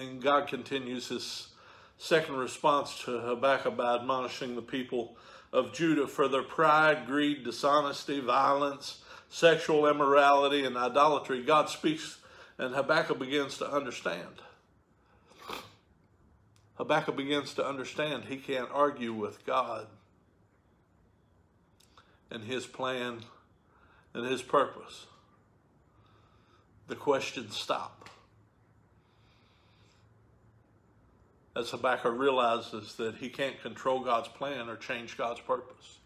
and 0.00 0.22
God 0.22 0.48
continues 0.48 1.08
his 1.08 1.48
second 1.96 2.36
response 2.36 3.02
to 3.04 3.18
Habakkuk 3.18 3.76
by 3.76 3.96
admonishing 3.96 4.54
the 4.54 4.62
people 4.62 5.16
of 5.52 5.72
Judah 5.72 6.06
for 6.06 6.28
their 6.28 6.42
pride, 6.42 7.06
greed, 7.06 7.44
dishonesty, 7.44 8.20
violence, 8.20 9.02
sexual 9.28 9.86
immorality, 9.86 10.64
and 10.64 10.76
idolatry. 10.76 11.42
God 11.42 11.68
speaks, 11.68 12.18
and 12.58 12.74
Habakkuk 12.74 13.18
begins 13.18 13.58
to 13.58 13.70
understand. 13.70 14.42
Habakkuk 16.78 17.16
begins 17.16 17.54
to 17.54 17.66
understand 17.66 18.24
he 18.24 18.36
can't 18.36 18.68
argue 18.72 19.12
with 19.12 19.44
God 19.44 19.88
and 22.30 22.44
his 22.44 22.66
plan 22.66 23.22
and 24.14 24.24
his 24.24 24.42
purpose. 24.42 25.06
The 26.86 26.94
questions 26.94 27.56
stop. 27.56 28.08
As 31.56 31.70
Habakkuk 31.70 32.16
realizes 32.16 32.94
that 32.94 33.16
he 33.16 33.28
can't 33.28 33.60
control 33.60 34.04
God's 34.04 34.28
plan 34.28 34.68
or 34.68 34.76
change 34.76 35.18
God's 35.18 35.40
purpose. 35.40 35.98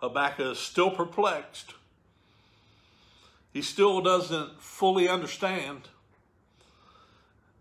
Habakkuk 0.00 0.52
is 0.52 0.58
still 0.60 0.92
perplexed. 0.92 1.74
He 3.52 3.62
still 3.62 4.00
doesn't 4.00 4.62
fully 4.62 5.08
understand 5.08 5.88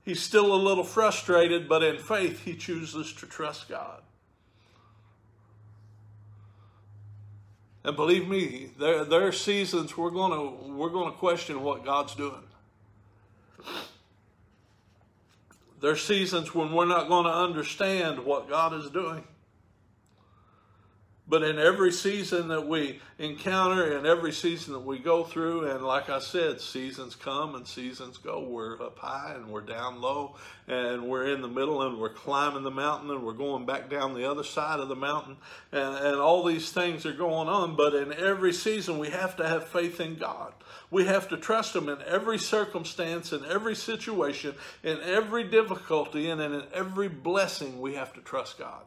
He's 0.07 0.23
still 0.23 0.55
a 0.55 0.55
little 0.55 0.85
frustrated, 0.85 1.67
but 1.67 1.83
in 1.83 1.97
faith, 1.97 2.45
he 2.45 2.55
chooses 2.55 3.11
to 3.15 3.25
trust 3.25 3.67
God. 3.67 4.01
And 7.83 7.93
believe 7.93 8.25
me, 8.25 8.69
there, 8.79 9.03
there 9.03 9.27
are 9.27 9.33
seasons 9.33 9.97
we're 9.97 10.11
going 10.11 10.77
we're 10.77 10.91
going 10.91 11.11
to 11.11 11.17
question 11.17 11.61
what 11.61 11.83
God's 11.83 12.15
doing. 12.15 12.41
There 15.81 15.91
are 15.91 15.97
seasons 15.97 16.55
when 16.55 16.71
we're 16.71 16.85
not 16.85 17.09
going 17.09 17.25
to 17.25 17.33
understand 17.33 18.23
what 18.23 18.47
God 18.47 18.73
is 18.73 18.89
doing. 18.89 19.25
But 21.29 21.43
in 21.43 21.59
every 21.59 21.91
season 21.91 22.47
that 22.47 22.67
we 22.67 23.01
encounter, 23.19 23.97
in 23.97 24.05
every 24.05 24.31
season 24.31 24.71
that 24.73 24.79
we 24.79 24.97
go 24.97 25.25
through, 25.25 25.69
and 25.69 25.83
like 25.83 26.09
I 26.09 26.19
said, 26.19 26.61
seasons 26.61 27.17
come 27.17 27.55
and 27.55 27.67
seasons 27.67 28.17
go. 28.17 28.39
We're 28.39 28.81
up 28.81 28.97
high 28.97 29.33
and 29.35 29.49
we're 29.49 29.59
down 29.59 29.99
low, 29.99 30.37
and 30.69 31.09
we're 31.09 31.33
in 31.33 31.41
the 31.41 31.49
middle 31.49 31.81
and 31.81 31.99
we're 31.99 32.13
climbing 32.13 32.63
the 32.63 32.71
mountain 32.71 33.11
and 33.11 33.23
we're 33.23 33.33
going 33.33 33.65
back 33.65 33.89
down 33.89 34.13
the 34.13 34.29
other 34.29 34.45
side 34.45 34.79
of 34.79 34.87
the 34.87 34.95
mountain, 34.95 35.35
and, 35.73 35.95
and 35.95 36.15
all 36.15 36.45
these 36.45 36.71
things 36.71 37.05
are 37.05 37.11
going 37.11 37.49
on. 37.49 37.75
But 37.75 37.93
in 37.93 38.13
every 38.13 38.53
season, 38.53 38.97
we 38.97 39.09
have 39.09 39.35
to 39.35 39.47
have 39.47 39.67
faith 39.67 39.99
in 39.99 40.15
God. 40.15 40.53
We 40.89 41.07
have 41.07 41.27
to 41.29 41.37
trust 41.37 41.75
Him 41.75 41.89
in 41.89 42.01
every 42.03 42.39
circumstance, 42.39 43.33
in 43.33 43.43
every 43.43 43.75
situation, 43.75 44.55
in 44.81 45.01
every 45.01 45.43
difficulty, 45.43 46.29
and 46.29 46.39
in 46.39 46.63
every 46.73 47.09
blessing, 47.09 47.81
we 47.81 47.95
have 47.95 48.13
to 48.13 48.21
trust 48.21 48.57
God. 48.57 48.83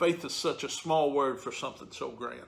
Faith 0.00 0.24
is 0.24 0.32
such 0.32 0.64
a 0.64 0.68
small 0.70 1.12
word 1.12 1.38
for 1.38 1.52
something 1.52 1.88
so 1.90 2.08
grand. 2.08 2.40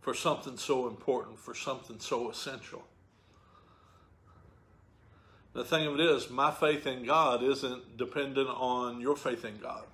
For 0.00 0.12
something 0.12 0.56
so 0.56 0.88
important, 0.88 1.38
for 1.38 1.54
something 1.54 2.00
so 2.00 2.28
essential. 2.32 2.82
The 5.52 5.62
thing 5.62 5.86
of 5.86 5.94
it 5.94 6.00
is, 6.00 6.30
my 6.30 6.50
faith 6.50 6.84
in 6.84 7.06
God 7.06 7.44
isn't 7.44 7.96
dependent 7.96 8.48
on 8.48 9.00
your 9.00 9.14
faith 9.14 9.44
in 9.44 9.58
God. 9.58 9.84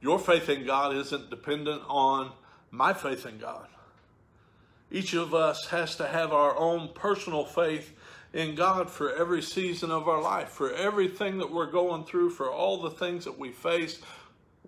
Your 0.00 0.20
faith 0.20 0.48
in 0.48 0.64
God 0.64 0.94
isn't 0.94 1.30
dependent 1.30 1.82
on 1.88 2.30
my 2.70 2.92
faith 2.92 3.26
in 3.26 3.38
God. 3.38 3.66
Each 4.92 5.14
of 5.14 5.34
us 5.34 5.66
has 5.70 5.96
to 5.96 6.06
have 6.06 6.32
our 6.32 6.56
own 6.56 6.90
personal 6.94 7.44
faith 7.44 7.92
in 8.32 8.54
God 8.54 8.90
for 8.90 9.14
every 9.14 9.42
season 9.42 9.90
of 9.90 10.08
our 10.08 10.20
life, 10.20 10.50
for 10.50 10.72
everything 10.72 11.38
that 11.38 11.52
we're 11.52 11.70
going 11.70 12.04
through, 12.04 12.30
for 12.30 12.50
all 12.50 12.82
the 12.82 12.90
things 12.90 13.24
that 13.24 13.38
we 13.38 13.52
face. 13.52 14.00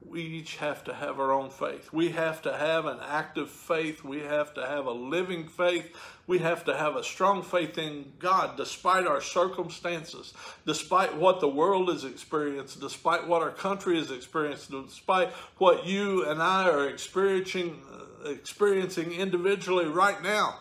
We 0.09 0.23
each 0.23 0.57
have 0.57 0.83
to 0.85 0.95
have 0.95 1.21
our 1.21 1.31
own 1.31 1.51
faith. 1.51 1.93
We 1.93 2.09
have 2.09 2.43
to 2.43 2.57
have 2.57 2.87
an 2.87 2.99
active 3.07 3.49
faith. 3.49 4.03
We 4.03 4.21
have 4.21 4.53
to 4.55 4.67
have 4.67 4.87
a 4.87 4.93
living 4.93 5.47
faith. 5.47 5.95
We 6.27 6.39
have 6.39 6.65
to 6.65 6.77
have 6.77 6.97
a 6.97 7.05
strong 7.05 7.43
faith 7.43 7.79
in 7.79 8.13
God 8.19 8.57
despite 8.57 9.07
our 9.07 9.21
circumstances, 9.21 10.35
despite 10.67 11.17
what 11.17 11.39
the 11.39 11.49
world 11.49 11.91
has 11.91 12.05
experienced, 12.05 12.81
despite 12.81 13.29
what 13.29 13.43
our 13.43 13.53
country 13.53 13.99
has 13.99 14.11
experienced, 14.11 14.71
despite 14.71 15.29
what 15.59 15.87
you 15.87 16.29
and 16.29 16.43
I 16.43 16.69
are 16.69 16.89
experiencing, 16.89 17.81
uh, 17.93 18.31
experiencing 18.31 19.13
individually 19.13 19.87
right 19.87 20.21
now 20.21 20.59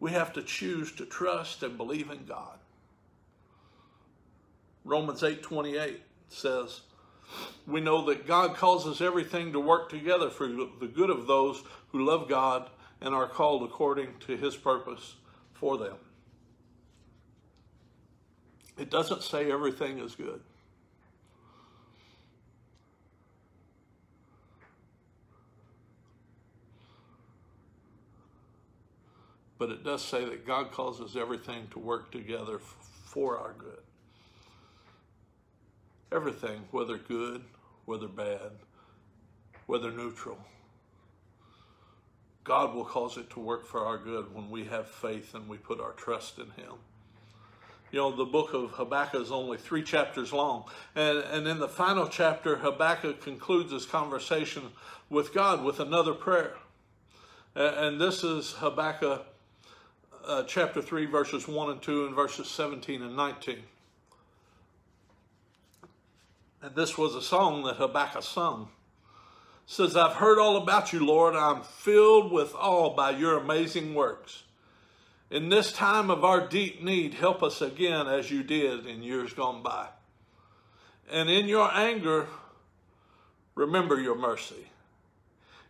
we 0.00 0.10
have 0.12 0.32
to 0.32 0.42
choose 0.42 0.90
to 0.92 1.04
trust 1.04 1.62
and 1.62 1.76
believe 1.76 2.10
in 2.10 2.24
God. 2.24 2.58
Romans 4.84 5.22
8:28 5.22 6.02
says, 6.28 6.80
"We 7.66 7.80
know 7.80 8.02
that 8.06 8.26
God 8.26 8.56
causes 8.56 9.02
everything 9.02 9.52
to 9.52 9.60
work 9.60 9.90
together 9.90 10.30
for 10.30 10.48
the 10.48 10.90
good 10.92 11.10
of 11.10 11.26
those 11.26 11.62
who 11.92 12.04
love 12.04 12.28
God 12.28 12.70
and 13.00 13.14
are 13.14 13.28
called 13.28 13.62
according 13.62 14.18
to 14.20 14.36
his 14.36 14.56
purpose 14.56 15.16
for 15.52 15.76
them." 15.76 15.98
It 18.78 18.88
doesn't 18.88 19.22
say 19.22 19.52
everything 19.52 19.98
is 19.98 20.14
good. 20.14 20.42
But 29.60 29.68
it 29.68 29.84
does 29.84 30.02
say 30.02 30.24
that 30.24 30.46
God 30.46 30.72
causes 30.72 31.18
everything 31.18 31.68
to 31.72 31.78
work 31.78 32.10
together 32.10 32.58
for 33.04 33.36
our 33.36 33.52
good. 33.58 33.82
Everything, 36.10 36.62
whether 36.70 36.96
good, 36.96 37.44
whether 37.84 38.08
bad, 38.08 38.52
whether 39.66 39.90
neutral. 39.90 40.38
God 42.42 42.74
will 42.74 42.86
cause 42.86 43.18
it 43.18 43.28
to 43.30 43.38
work 43.38 43.66
for 43.66 43.84
our 43.84 43.98
good 43.98 44.34
when 44.34 44.48
we 44.48 44.64
have 44.64 44.88
faith 44.88 45.34
and 45.34 45.46
we 45.46 45.58
put 45.58 45.78
our 45.78 45.92
trust 45.92 46.38
in 46.38 46.46
Him. 46.52 46.72
You 47.92 47.98
know, 47.98 48.16
the 48.16 48.24
book 48.24 48.54
of 48.54 48.70
Habakkuk 48.70 49.20
is 49.20 49.30
only 49.30 49.58
three 49.58 49.82
chapters 49.82 50.32
long. 50.32 50.64
And, 50.96 51.18
and 51.18 51.46
in 51.46 51.58
the 51.58 51.68
final 51.68 52.08
chapter, 52.08 52.56
Habakkuk 52.56 53.20
concludes 53.20 53.72
his 53.72 53.84
conversation 53.84 54.70
with 55.10 55.34
God 55.34 55.62
with 55.62 55.80
another 55.80 56.14
prayer. 56.14 56.54
And, 57.54 57.76
and 57.76 58.00
this 58.00 58.24
is 58.24 58.52
Habakkuk 58.52 59.26
uh, 60.26 60.42
chapter 60.44 60.82
3, 60.82 61.06
verses 61.06 61.46
1 61.48 61.70
and 61.70 61.82
2, 61.82 62.06
and 62.06 62.14
verses 62.14 62.48
17 62.48 63.02
and 63.02 63.16
19. 63.16 63.58
And 66.62 66.74
this 66.74 66.98
was 66.98 67.14
a 67.14 67.22
song 67.22 67.64
that 67.64 67.76
Habakkuk 67.76 68.22
sung. 68.22 68.68
It 69.66 69.70
says, 69.70 69.96
I've 69.96 70.16
heard 70.16 70.38
all 70.38 70.56
about 70.56 70.92
you, 70.92 71.04
Lord. 71.04 71.34
I'm 71.34 71.62
filled 71.62 72.32
with 72.32 72.54
awe 72.54 72.94
by 72.94 73.10
your 73.10 73.38
amazing 73.38 73.94
works. 73.94 74.42
In 75.30 75.48
this 75.48 75.72
time 75.72 76.10
of 76.10 76.24
our 76.24 76.48
deep 76.48 76.82
need, 76.82 77.14
help 77.14 77.42
us 77.42 77.62
again 77.62 78.08
as 78.08 78.30
you 78.30 78.42
did 78.42 78.86
in 78.86 79.02
years 79.02 79.32
gone 79.32 79.62
by. 79.62 79.88
And 81.10 81.30
in 81.30 81.46
your 81.46 81.70
anger, 81.72 82.26
remember 83.54 84.00
your 84.00 84.16
mercy. 84.16 84.69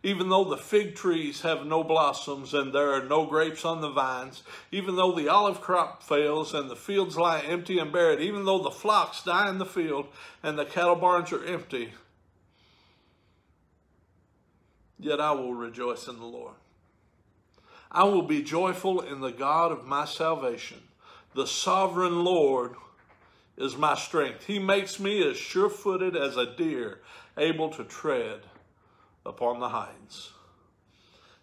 Even 0.03 0.29
though 0.29 0.43
the 0.43 0.57
fig 0.57 0.95
trees 0.95 1.41
have 1.41 1.65
no 1.65 1.83
blossoms 1.83 2.55
and 2.55 2.73
there 2.73 2.91
are 2.91 3.03
no 3.03 3.27
grapes 3.27 3.63
on 3.63 3.81
the 3.81 3.89
vines, 3.89 4.41
even 4.71 4.95
though 4.95 5.11
the 5.11 5.27
olive 5.27 5.61
crop 5.61 6.01
fails 6.01 6.55
and 6.55 6.69
the 6.69 6.75
fields 6.75 7.17
lie 7.17 7.41
empty 7.41 7.77
and 7.77 7.91
barren, 7.91 8.19
even 8.19 8.45
though 8.45 8.63
the 8.63 8.71
flocks 8.71 9.23
die 9.23 9.47
in 9.47 9.59
the 9.59 9.65
field 9.65 10.07
and 10.41 10.57
the 10.57 10.65
cattle 10.65 10.95
barns 10.95 11.31
are 11.31 11.45
empty, 11.45 11.93
yet 14.97 15.21
I 15.21 15.31
will 15.33 15.53
rejoice 15.53 16.07
in 16.07 16.17
the 16.17 16.25
Lord. 16.25 16.55
I 17.91 18.05
will 18.05 18.23
be 18.23 18.41
joyful 18.41 19.01
in 19.01 19.21
the 19.21 19.31
God 19.31 19.71
of 19.71 19.85
my 19.85 20.05
salvation. 20.05 20.79
The 21.35 21.45
sovereign 21.45 22.23
Lord 22.23 22.73
is 23.55 23.77
my 23.77 23.95
strength. 23.95 24.45
He 24.45 24.57
makes 24.57 24.99
me 24.99 25.29
as 25.29 25.37
sure 25.37 25.69
footed 25.69 26.15
as 26.15 26.37
a 26.37 26.55
deer, 26.55 27.01
able 27.37 27.69
to 27.71 27.83
tread 27.83 28.39
upon 29.25 29.59
the 29.59 29.69
heights. 29.69 30.31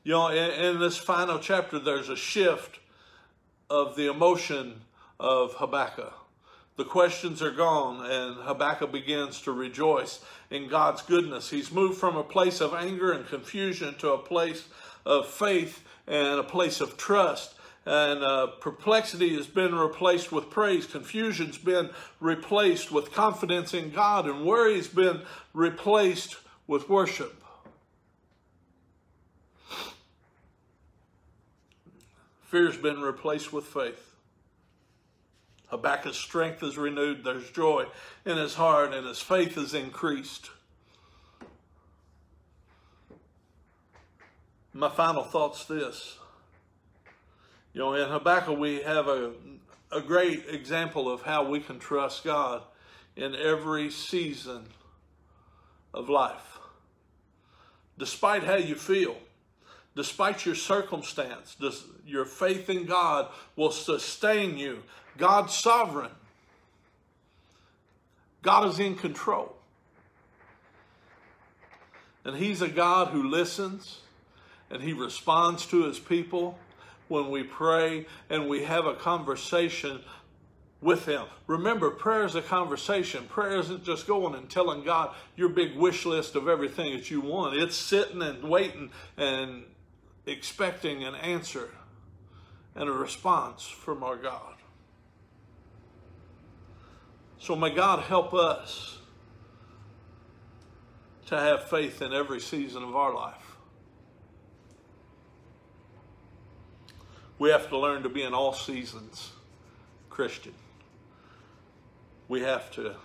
You 0.05 0.13
know, 0.13 0.29
in, 0.29 0.51
in 0.51 0.81
this 0.81 0.97
final 0.97 1.39
chapter, 1.39 1.79
there's 1.79 2.09
a 2.09 2.17
shift 2.17 2.79
of 3.69 3.97
the 3.97 4.11
emotion 4.11 4.81
of 5.21 5.55
Habakkuk. 5.55 6.15
The 6.77 6.85
questions 6.85 7.43
are 7.43 7.51
gone, 7.51 8.09
and 8.09 8.37
Habakkuk 8.37 8.93
begins 8.93 9.41
to 9.43 9.53
rejoice 9.53 10.25
in 10.49 10.69
God's 10.69 11.03
goodness. 11.03 11.51
He's 11.51 11.73
moved 11.73 11.99
from 11.99 12.17
a 12.17 12.23
place 12.23 12.61
of 12.61 12.73
anger 12.73 13.13
and 13.13 13.27
confusion 13.27 13.97
to 13.99 14.13
a 14.13 14.19
place 14.19 14.69
of 15.05 15.27
faith 15.27 15.83
and 16.07 16.39
a 16.39 16.45
place 16.45 16.81
of 16.81 16.97
trust. 16.97 17.55
And 17.85 18.23
uh, 18.23 18.47
perplexity 18.61 19.35
has 19.35 19.47
been 19.47 19.75
replaced 19.75 20.31
with 20.31 20.51
praise. 20.51 20.87
Confusion's 20.87 21.59
been 21.59 21.91
replaced 22.21 22.93
with 22.93 23.13
confidence 23.13 23.75
in 23.75 23.91
God. 23.91 24.27
And 24.27 24.45
worry's 24.45 24.89
been 24.89 25.23
replaced 25.55 26.37
with 26.67 26.89
worship. 26.89 27.38
Fear's 32.49 32.79
been 32.79 33.03
replaced 33.03 33.53
with 33.53 33.67
faith. 33.67 34.17
Habakkuk's 35.67 36.17
strength 36.17 36.63
is 36.63 36.79
renewed. 36.79 37.23
There's 37.23 37.51
joy 37.51 37.85
in 38.25 38.39
his 38.39 38.55
heart, 38.55 38.95
and 38.95 39.07
his 39.07 39.21
faith 39.21 39.59
is 39.59 39.75
increased. 39.75 40.51
My 44.73 44.89
final 44.89 45.25
thought's 45.25 45.67
this. 45.67 46.17
You 47.75 47.83
know, 47.83 47.93
in 47.93 48.09
Habakkuk, 48.09 48.59
we 48.59 48.81
have 48.81 49.09
a, 49.09 49.33
a 49.93 50.01
great 50.01 50.45
example 50.49 51.13
of 51.13 51.21
how 51.21 51.45
we 51.45 51.61
can 51.61 51.79
trust 51.79 52.25
God 52.25 52.63
in 53.15 53.37
every 53.37 53.91
season 53.91 54.65
of 55.93 56.09
life. 56.09 56.59
Despite 57.99 58.45
how 58.45 58.57
you 58.57 58.75
feel, 58.75 59.19
despite 59.99 60.47
your 60.47 60.55
circumstance, 60.55 61.57
your 62.07 62.25
faith 62.25 62.71
in 62.71 62.87
God 62.87 63.33
will 63.57 63.73
sustain 63.73 64.57
you 64.57 64.85
God's 65.17 65.53
sovereign. 65.53 66.13
God 68.41 68.69
is 68.69 68.79
in 68.79 68.95
control. 68.95 69.57
And 72.25 72.37
He's 72.37 72.63
a 72.63 72.69
God 72.69 73.09
who 73.09 73.29
listens 73.29 74.03
and 74.71 74.81
He 74.81 74.93
responds 74.93 75.67
to 75.67 75.83
His 75.83 75.99
people 75.99 76.57
when 77.09 77.29
we 77.29 77.43
pray 77.43 78.07
and 78.31 78.49
we 78.49 78.63
have 78.63 78.87
a 78.87 78.95
conversation 78.95 79.99
with 80.81 81.07
Him. 81.07 81.25
Remember, 81.49 81.91
prayer 81.91 82.25
is 82.25 82.37
a 82.37 82.43
conversation. 82.43 83.25
Prayer 83.25 83.59
isn't 83.59 83.83
just 83.83 84.07
going 84.07 84.37
and 84.37 84.49
telling 84.49 84.85
God 84.85 85.17
your 85.35 85.49
big 85.49 85.77
wish 85.77 86.07
list 86.07 86.37
of 86.37 86.47
everything 86.47 86.97
that 86.97 87.11
you 87.11 87.21
want, 87.21 87.57
it's 87.57 87.75
sitting 87.75 88.23
and 88.23 88.45
waiting 88.45 88.91
and 89.17 89.65
expecting 90.29 91.05
an 91.05 91.15
answer 91.15 91.71
and 92.75 92.89
a 92.89 92.93
response 92.93 93.67
from 93.67 94.03
our 94.03 94.17
God. 94.17 94.55
So 97.39 97.57
may 97.57 97.71
God 97.71 98.01
help 98.01 98.35
us 98.35 98.99
to 101.27 101.37
have 101.37 101.69
faith 101.69 102.03
in 102.03 102.13
every 102.13 102.41
season 102.41 102.83
of 102.83 102.97
our 102.97 103.15
life. 103.15 103.57
We 107.39 107.51
have 107.51 107.69
to 107.69 107.79
learn 107.79 108.03
to 108.03 108.09
be 108.09 108.23
in 108.23 108.35
all 108.35 108.53
seasons 108.53 109.31
Christian. 110.11 110.55
We 112.27 112.41
have 112.41 112.71
to 112.73 112.97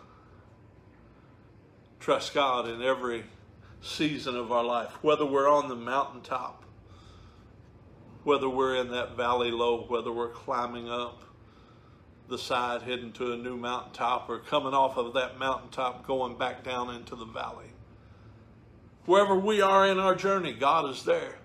trust 2.00 2.34
God 2.34 2.68
in 2.68 2.82
every 2.82 3.24
season 3.82 4.36
of 4.36 4.52
our 4.52 4.64
life, 4.64 4.92
whether 5.04 5.26
we're 5.26 5.50
on 5.50 5.70
the 5.70 5.76
mountaintop, 5.76 6.63
whether 8.24 8.50
we're 8.50 8.76
in 8.76 8.90
that 8.92 9.16
valley 9.18 9.52
low, 9.52 9.86
whether 9.88 10.12
we're 10.12 10.30
climbing 10.30 10.90
up 10.90 11.24
the 12.30 12.38
side 12.38 12.82
heading 12.82 13.12
to 13.14 13.34
a 13.34 13.38
new 13.38 13.58
mountaintop 13.58 14.30
or 14.30 14.40
coming 14.40 14.74
off 14.74 14.98
of 14.98 15.14
that 15.14 15.38
mountaintop 15.38 16.08
going 16.08 16.38
back 16.38 16.64
down 16.64 16.90
into 16.96 17.16
the 17.16 17.26
valley. 17.26 17.68
Wherever 19.06 19.36
we 19.36 19.62
are 19.62 19.88
in 19.88 20.00
our 20.00 20.16
journey, 20.16 20.54
God 20.54 20.90
is 20.90 21.04
there. 21.04 21.36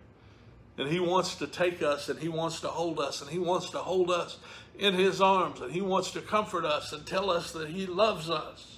And 0.76 0.88
He 0.88 1.00
wants 1.00 1.34
to 1.36 1.48
take 1.48 1.82
us 1.82 2.08
and 2.08 2.20
He 2.20 2.28
wants 2.28 2.60
to 2.60 2.68
hold 2.68 3.00
us 3.00 3.20
and 3.20 3.28
He 3.28 3.38
wants 3.38 3.70
to 3.70 3.78
hold 3.78 4.10
us 4.10 4.38
in 4.78 4.94
His 4.94 5.20
arms 5.20 5.60
and 5.60 5.72
He 5.72 5.80
wants 5.80 6.12
to 6.12 6.20
comfort 6.20 6.64
us 6.64 6.92
and 6.92 7.04
tell 7.04 7.30
us 7.30 7.50
that 7.52 7.68
He 7.68 7.86
loves 7.86 8.30
us. 8.30 8.77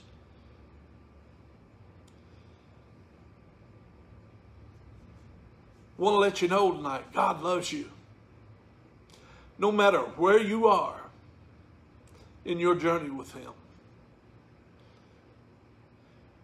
Want 6.01 6.15
to 6.15 6.19
let 6.19 6.43
you 6.43 6.49
know 6.49 6.73
tonight 6.73 7.13
God 7.13 7.43
loves 7.43 7.73
you. 7.73 7.91
No 9.59 9.71
matter 9.71 9.99
where 9.99 10.41
you 10.41 10.67
are, 10.67 11.01
in 12.45 12.59
your 12.59 12.75
journey 12.75 13.11
with 13.11 13.33
Him. 13.33 13.53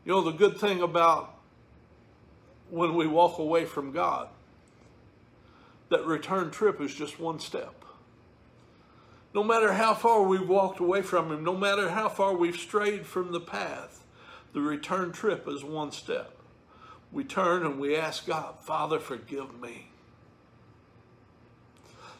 You 0.05 0.13
know, 0.13 0.23
the 0.23 0.33
good 0.33 0.59
thing 0.59 0.83
about 0.83 1.35
when 2.71 2.95
we 2.95 3.07
walk 3.07 3.39
away 3.39 3.65
from 3.65 3.93
God, 3.93 4.29
that 5.89 6.05
return 6.05 6.51
trip 6.51 6.81
is 6.81 6.95
just 6.95 7.19
one 7.19 7.39
step. 7.39 7.85
No 9.35 9.43
matter 9.43 9.73
how 9.73 9.95
far 9.95 10.23
we've 10.23 10.49
walked 10.49 10.81
away 10.81 11.03
from 11.03 11.31
Him, 11.31 11.45
no 11.45 11.57
matter 11.57 11.91
how 11.91 12.09
far 12.09 12.35
we've 12.35 12.57
strayed 12.57 13.07
from 13.07 13.33
the 13.33 13.41
path, 13.41 14.05
the 14.53 14.61
return 14.61 15.13
trip 15.13 15.47
is 15.49 15.65
one 15.65 15.93
step. 15.93 16.36
We 17.13 17.25
turn 17.25 17.65
and 17.65 17.79
we 17.79 17.97
ask 17.97 18.27
God, 18.27 18.57
Father, 18.61 18.99
forgive 18.99 19.61
me. 19.61 19.89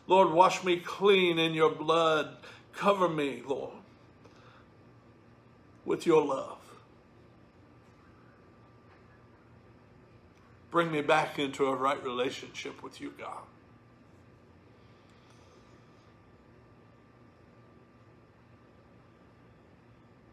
Lord, 0.07 0.31
wash 0.31 0.63
me 0.65 0.79
clean 0.79 1.39
in 1.39 1.53
your 1.53 1.71
blood 1.71 2.37
Cover 2.77 3.09
me, 3.09 3.43
Lord, 3.47 3.73
with 5.87 6.07
your 6.07 6.23
love. 6.23 6.59
Bring 10.71 10.93
me 10.93 11.01
back 11.01 11.39
into 11.39 11.67
a 11.67 11.75
right 11.75 12.03
relationship 12.05 12.83
with 12.83 13.01
you, 13.01 13.15
God. 13.19 13.45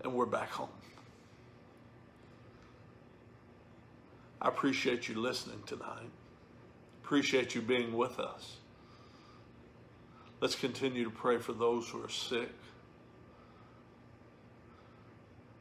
And 0.04 0.13
we're 0.13 0.26
back 0.26 0.50
home. 0.50 0.83
I 4.43 4.49
appreciate 4.49 5.08
you 5.08 5.15
listening 5.15 5.63
tonight. 5.65 6.10
Appreciate 7.01 7.56
you 7.56 7.62
being 7.62 7.95
with 7.95 8.19
us. 8.19 8.58
Let's 10.41 10.56
continue 10.56 11.06
to 11.06 11.10
pray 11.10 11.38
for 11.38 11.53
those 11.53 11.88
who 11.88 12.03
are 12.03 12.10
sick, 12.10 12.51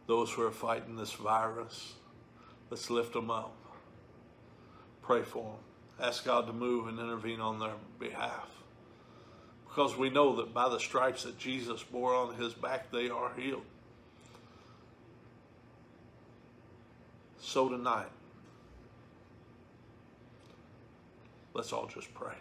those 0.09 0.33
who 0.33 0.43
are 0.43 0.51
fighting 0.51 0.97
this 0.97 1.13
virus. 1.13 1.93
Let's 2.69 2.91
lift 2.91 3.13
them 3.13 3.31
up. 3.31 3.55
Pray 5.03 5.23
for 5.23 5.45
them. 5.45 6.07
Ask 6.09 6.25
God 6.25 6.49
to 6.49 6.53
move 6.53 6.89
and 6.89 6.99
intervene 6.99 7.41
on 7.41 7.61
their 7.61 7.75
behalf. 8.01 8.49
Because 9.69 9.97
we 9.97 10.11
know 10.11 10.35
that 10.37 10.53
by 10.53 10.69
the 10.69 10.81
stripes 10.81 11.23
that 11.23 11.39
Jesus 11.39 11.85
bore 11.85 12.15
on 12.15 12.35
his 12.35 12.53
back, 12.53 12.91
they 12.91 13.09
are 13.09 13.33
healed. 13.37 13.63
So 17.41 17.69
tonight, 17.69 18.11
let's 21.55 21.73
all 21.73 21.87
just 21.87 22.13
pray. 22.15 22.35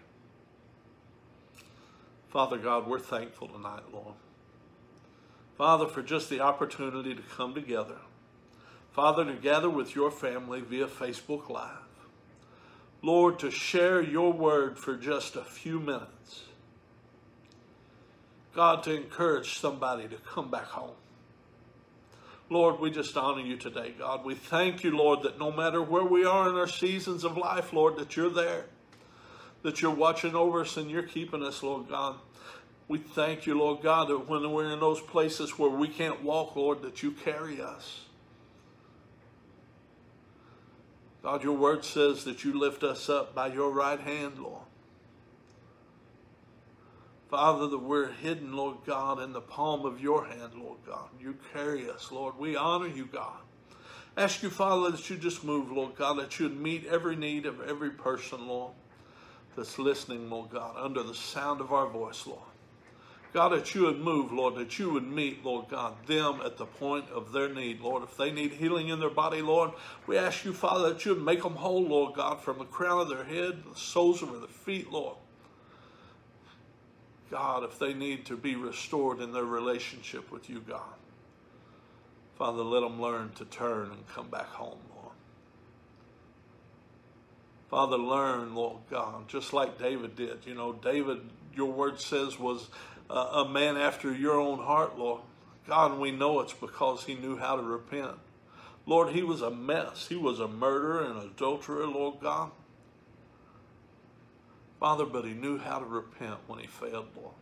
Father 2.29 2.57
God, 2.57 2.87
we're 2.87 2.99
thankful 2.99 3.49
tonight, 3.49 3.83
Lord. 3.91 4.15
Father, 5.57 5.85
for 5.85 6.01
just 6.01 6.29
the 6.29 6.39
opportunity 6.39 7.13
to 7.13 7.21
come 7.21 7.53
together. 7.53 7.97
Father, 8.93 9.25
to 9.25 9.33
gather 9.33 9.69
with 9.69 9.95
your 9.95 10.11
family 10.11 10.61
via 10.61 10.87
Facebook 10.87 11.49
Live. 11.49 11.77
Lord, 13.01 13.39
to 13.39 13.51
share 13.51 14.01
your 14.01 14.31
word 14.31 14.77
for 14.77 14.95
just 14.95 15.35
a 15.35 15.43
few 15.43 15.79
minutes. 15.79 16.43
God, 18.53 18.83
to 18.83 18.95
encourage 18.95 19.59
somebody 19.59 20.07
to 20.07 20.15
come 20.17 20.51
back 20.51 20.65
home. 20.65 20.95
Lord, 22.49 22.79
we 22.79 22.91
just 22.91 23.15
honor 23.15 23.41
you 23.41 23.55
today, 23.55 23.93
God. 23.97 24.25
We 24.25 24.35
thank 24.35 24.83
you, 24.83 24.95
Lord, 24.95 25.23
that 25.23 25.39
no 25.39 25.51
matter 25.51 25.81
where 25.81 26.03
we 26.03 26.25
are 26.25 26.49
in 26.49 26.55
our 26.55 26.67
seasons 26.67 27.23
of 27.23 27.37
life, 27.37 27.71
Lord, 27.71 27.97
that 27.97 28.15
you're 28.17 28.29
there 28.29 28.65
that 29.63 29.81
you're 29.81 29.91
watching 29.91 30.35
over 30.35 30.61
us 30.61 30.77
and 30.77 30.89
you're 30.89 31.03
keeping 31.03 31.43
us, 31.43 31.61
Lord 31.61 31.89
God. 31.89 32.15
We 32.87 32.97
thank 32.97 33.45
you, 33.45 33.57
Lord 33.57 33.81
God, 33.81 34.09
that 34.09 34.27
when 34.27 34.51
we're 34.51 34.71
in 34.71 34.79
those 34.79 34.99
places 34.99 35.57
where 35.57 35.69
we 35.69 35.87
can't 35.87 36.23
walk, 36.23 36.55
Lord, 36.55 36.81
that 36.81 37.01
you 37.01 37.11
carry 37.11 37.61
us. 37.61 38.01
God, 41.23 41.43
your 41.43 41.55
word 41.55 41.85
says 41.85 42.23
that 42.25 42.43
you 42.43 42.59
lift 42.59 42.83
us 42.83 43.07
up 43.07 43.35
by 43.35 43.47
your 43.47 43.69
right 43.69 43.99
hand, 43.99 44.39
Lord. 44.39 44.63
Father, 47.29 47.67
that 47.67 47.77
we're 47.77 48.11
hidden, 48.11 48.53
Lord 48.53 48.77
God, 48.85 49.21
in 49.21 49.31
the 49.31 49.39
palm 49.39 49.85
of 49.85 50.01
your 50.01 50.25
hand, 50.25 50.55
Lord 50.55 50.79
God. 50.85 51.07
You 51.17 51.37
carry 51.53 51.89
us, 51.89 52.11
Lord. 52.11 52.37
We 52.37 52.57
honor 52.57 52.87
you, 52.87 53.05
God. 53.05 53.37
Ask 54.17 54.43
you, 54.43 54.49
Father, 54.49 54.91
that 54.91 55.09
you 55.09 55.15
just 55.15 55.45
move, 55.45 55.71
Lord 55.71 55.95
God, 55.95 56.19
that 56.19 56.37
you'd 56.39 56.59
meet 56.59 56.85
every 56.87 57.15
need 57.15 57.45
of 57.45 57.61
every 57.61 57.91
person, 57.91 58.47
Lord 58.47 58.73
that's 59.55 59.79
listening, 59.79 60.29
Lord 60.29 60.49
God, 60.51 60.75
under 60.77 61.03
the 61.03 61.13
sound 61.13 61.61
of 61.61 61.73
our 61.73 61.87
voice, 61.87 62.25
Lord. 62.25 62.41
God, 63.33 63.49
that 63.49 63.73
you 63.73 63.83
would 63.83 63.99
move, 63.99 64.33
Lord, 64.33 64.55
that 64.55 64.77
you 64.77 64.91
would 64.91 65.07
meet, 65.07 65.45
Lord 65.45 65.69
God, 65.69 66.05
them 66.05 66.41
at 66.43 66.57
the 66.57 66.65
point 66.65 67.09
of 67.09 67.31
their 67.31 67.47
need, 67.47 67.79
Lord. 67.79 68.03
If 68.03 68.17
they 68.17 68.29
need 68.29 68.51
healing 68.51 68.89
in 68.89 68.99
their 68.99 69.09
body, 69.09 69.41
Lord, 69.41 69.71
we 70.05 70.17
ask 70.17 70.43
you, 70.43 70.51
Father, 70.53 70.89
that 70.89 71.05
you 71.05 71.13
would 71.13 71.23
make 71.23 71.41
them 71.41 71.55
whole, 71.55 71.83
Lord 71.83 72.13
God, 72.13 72.41
from 72.41 72.57
the 72.57 72.65
crown 72.65 72.99
of 72.99 73.09
their 73.09 73.23
head, 73.23 73.63
to 73.63 73.69
the 73.69 73.79
soles 73.79 74.21
of 74.21 74.31
their 74.31 74.49
feet, 74.49 74.91
Lord. 74.91 75.15
God, 77.29 77.63
if 77.63 77.79
they 77.79 77.93
need 77.93 78.25
to 78.25 78.35
be 78.35 78.55
restored 78.55 79.21
in 79.21 79.31
their 79.31 79.45
relationship 79.45 80.29
with 80.29 80.49
you, 80.49 80.59
God, 80.67 80.81
Father, 82.37 82.63
let 82.63 82.81
them 82.81 83.01
learn 83.01 83.31
to 83.35 83.45
turn 83.45 83.91
and 83.91 84.07
come 84.07 84.27
back 84.27 84.47
home. 84.47 84.79
Father, 87.71 87.97
learn, 87.97 88.53
Lord 88.53 88.79
God, 88.89 89.29
just 89.29 89.53
like 89.53 89.79
David 89.79 90.17
did. 90.17 90.39
You 90.45 90.53
know, 90.55 90.73
David, 90.73 91.21
your 91.55 91.71
word 91.71 92.01
says, 92.01 92.37
was 92.37 92.67
uh, 93.09 93.45
a 93.45 93.49
man 93.49 93.77
after 93.77 94.13
your 94.13 94.37
own 94.37 94.59
heart, 94.59 94.99
Lord. 94.99 95.21
God, 95.65 95.97
we 95.97 96.11
know 96.11 96.41
it's 96.41 96.51
because 96.51 97.05
he 97.05 97.15
knew 97.15 97.37
how 97.37 97.55
to 97.55 97.61
repent. 97.61 98.17
Lord, 98.85 99.13
he 99.13 99.23
was 99.23 99.41
a 99.41 99.49
mess. 99.49 100.07
He 100.09 100.17
was 100.17 100.41
a 100.41 100.49
murderer 100.49 101.05
and 101.05 101.31
adulterer, 101.31 101.87
Lord 101.87 102.15
God. 102.19 102.51
Father, 104.81 105.05
but 105.05 105.23
he 105.23 105.33
knew 105.33 105.57
how 105.57 105.79
to 105.79 105.85
repent 105.85 106.39
when 106.47 106.59
he 106.59 106.67
failed, 106.67 107.07
Lord. 107.15 107.35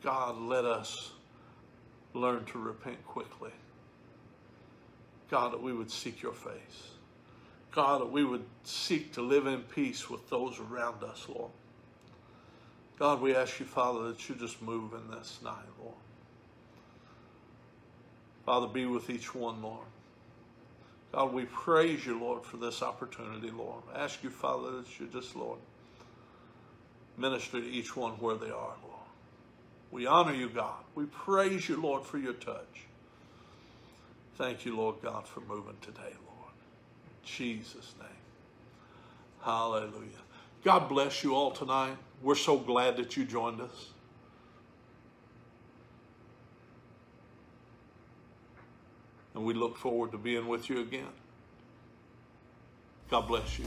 God, 0.00 0.38
let 0.38 0.64
us 0.64 1.10
learn 2.14 2.44
to 2.44 2.58
repent 2.58 3.04
quickly. 3.04 3.50
God, 5.28 5.54
that 5.54 5.62
we 5.62 5.72
would 5.72 5.90
seek 5.90 6.22
your 6.22 6.34
face. 6.34 6.92
God, 7.72 8.00
that 8.00 8.10
we 8.10 8.24
would 8.24 8.44
seek 8.64 9.12
to 9.14 9.22
live 9.22 9.46
in 9.46 9.62
peace 9.62 10.08
with 10.08 10.28
those 10.30 10.58
around 10.58 11.02
us, 11.04 11.26
Lord. 11.28 11.50
God, 12.98 13.20
we 13.20 13.34
ask 13.34 13.60
you, 13.60 13.66
Father, 13.66 14.08
that 14.08 14.28
you 14.28 14.34
just 14.34 14.60
move 14.60 14.92
in 14.92 15.10
this 15.10 15.38
night, 15.44 15.54
Lord. 15.80 15.94
Father, 18.44 18.66
be 18.66 18.86
with 18.86 19.10
each 19.10 19.34
one, 19.34 19.62
Lord. 19.62 19.86
God, 21.12 21.32
we 21.32 21.44
praise 21.44 22.04
you, 22.04 22.18
Lord, 22.18 22.44
for 22.44 22.56
this 22.56 22.82
opportunity, 22.82 23.50
Lord. 23.50 23.82
I 23.94 24.00
ask 24.04 24.22
you, 24.22 24.30
Father, 24.30 24.72
that 24.72 25.00
you 25.00 25.06
just, 25.06 25.36
Lord, 25.36 25.58
minister 27.16 27.60
to 27.60 27.66
each 27.66 27.96
one 27.96 28.12
where 28.12 28.36
they 28.36 28.50
are, 28.50 28.74
Lord. 28.82 28.98
We 29.90 30.06
honor 30.06 30.34
you, 30.34 30.48
God. 30.48 30.82
We 30.94 31.06
praise 31.06 31.68
you, 31.68 31.80
Lord, 31.80 32.04
for 32.04 32.18
your 32.18 32.34
touch. 32.34 32.86
Thank 34.36 34.64
you, 34.64 34.76
Lord 34.76 34.96
God, 35.02 35.26
for 35.26 35.40
moving 35.40 35.76
today, 35.80 36.14
Lord. 36.24 36.27
Jesus' 37.24 37.94
name. 37.98 38.08
Hallelujah. 39.42 40.22
God 40.64 40.88
bless 40.88 41.22
you 41.22 41.34
all 41.34 41.50
tonight. 41.50 41.96
We're 42.22 42.34
so 42.34 42.58
glad 42.58 42.96
that 42.96 43.16
you 43.16 43.24
joined 43.24 43.60
us. 43.60 43.90
And 49.34 49.44
we 49.44 49.54
look 49.54 49.76
forward 49.76 50.10
to 50.12 50.18
being 50.18 50.48
with 50.48 50.68
you 50.68 50.80
again. 50.80 51.12
God 53.08 53.28
bless 53.28 53.58
you. 53.58 53.66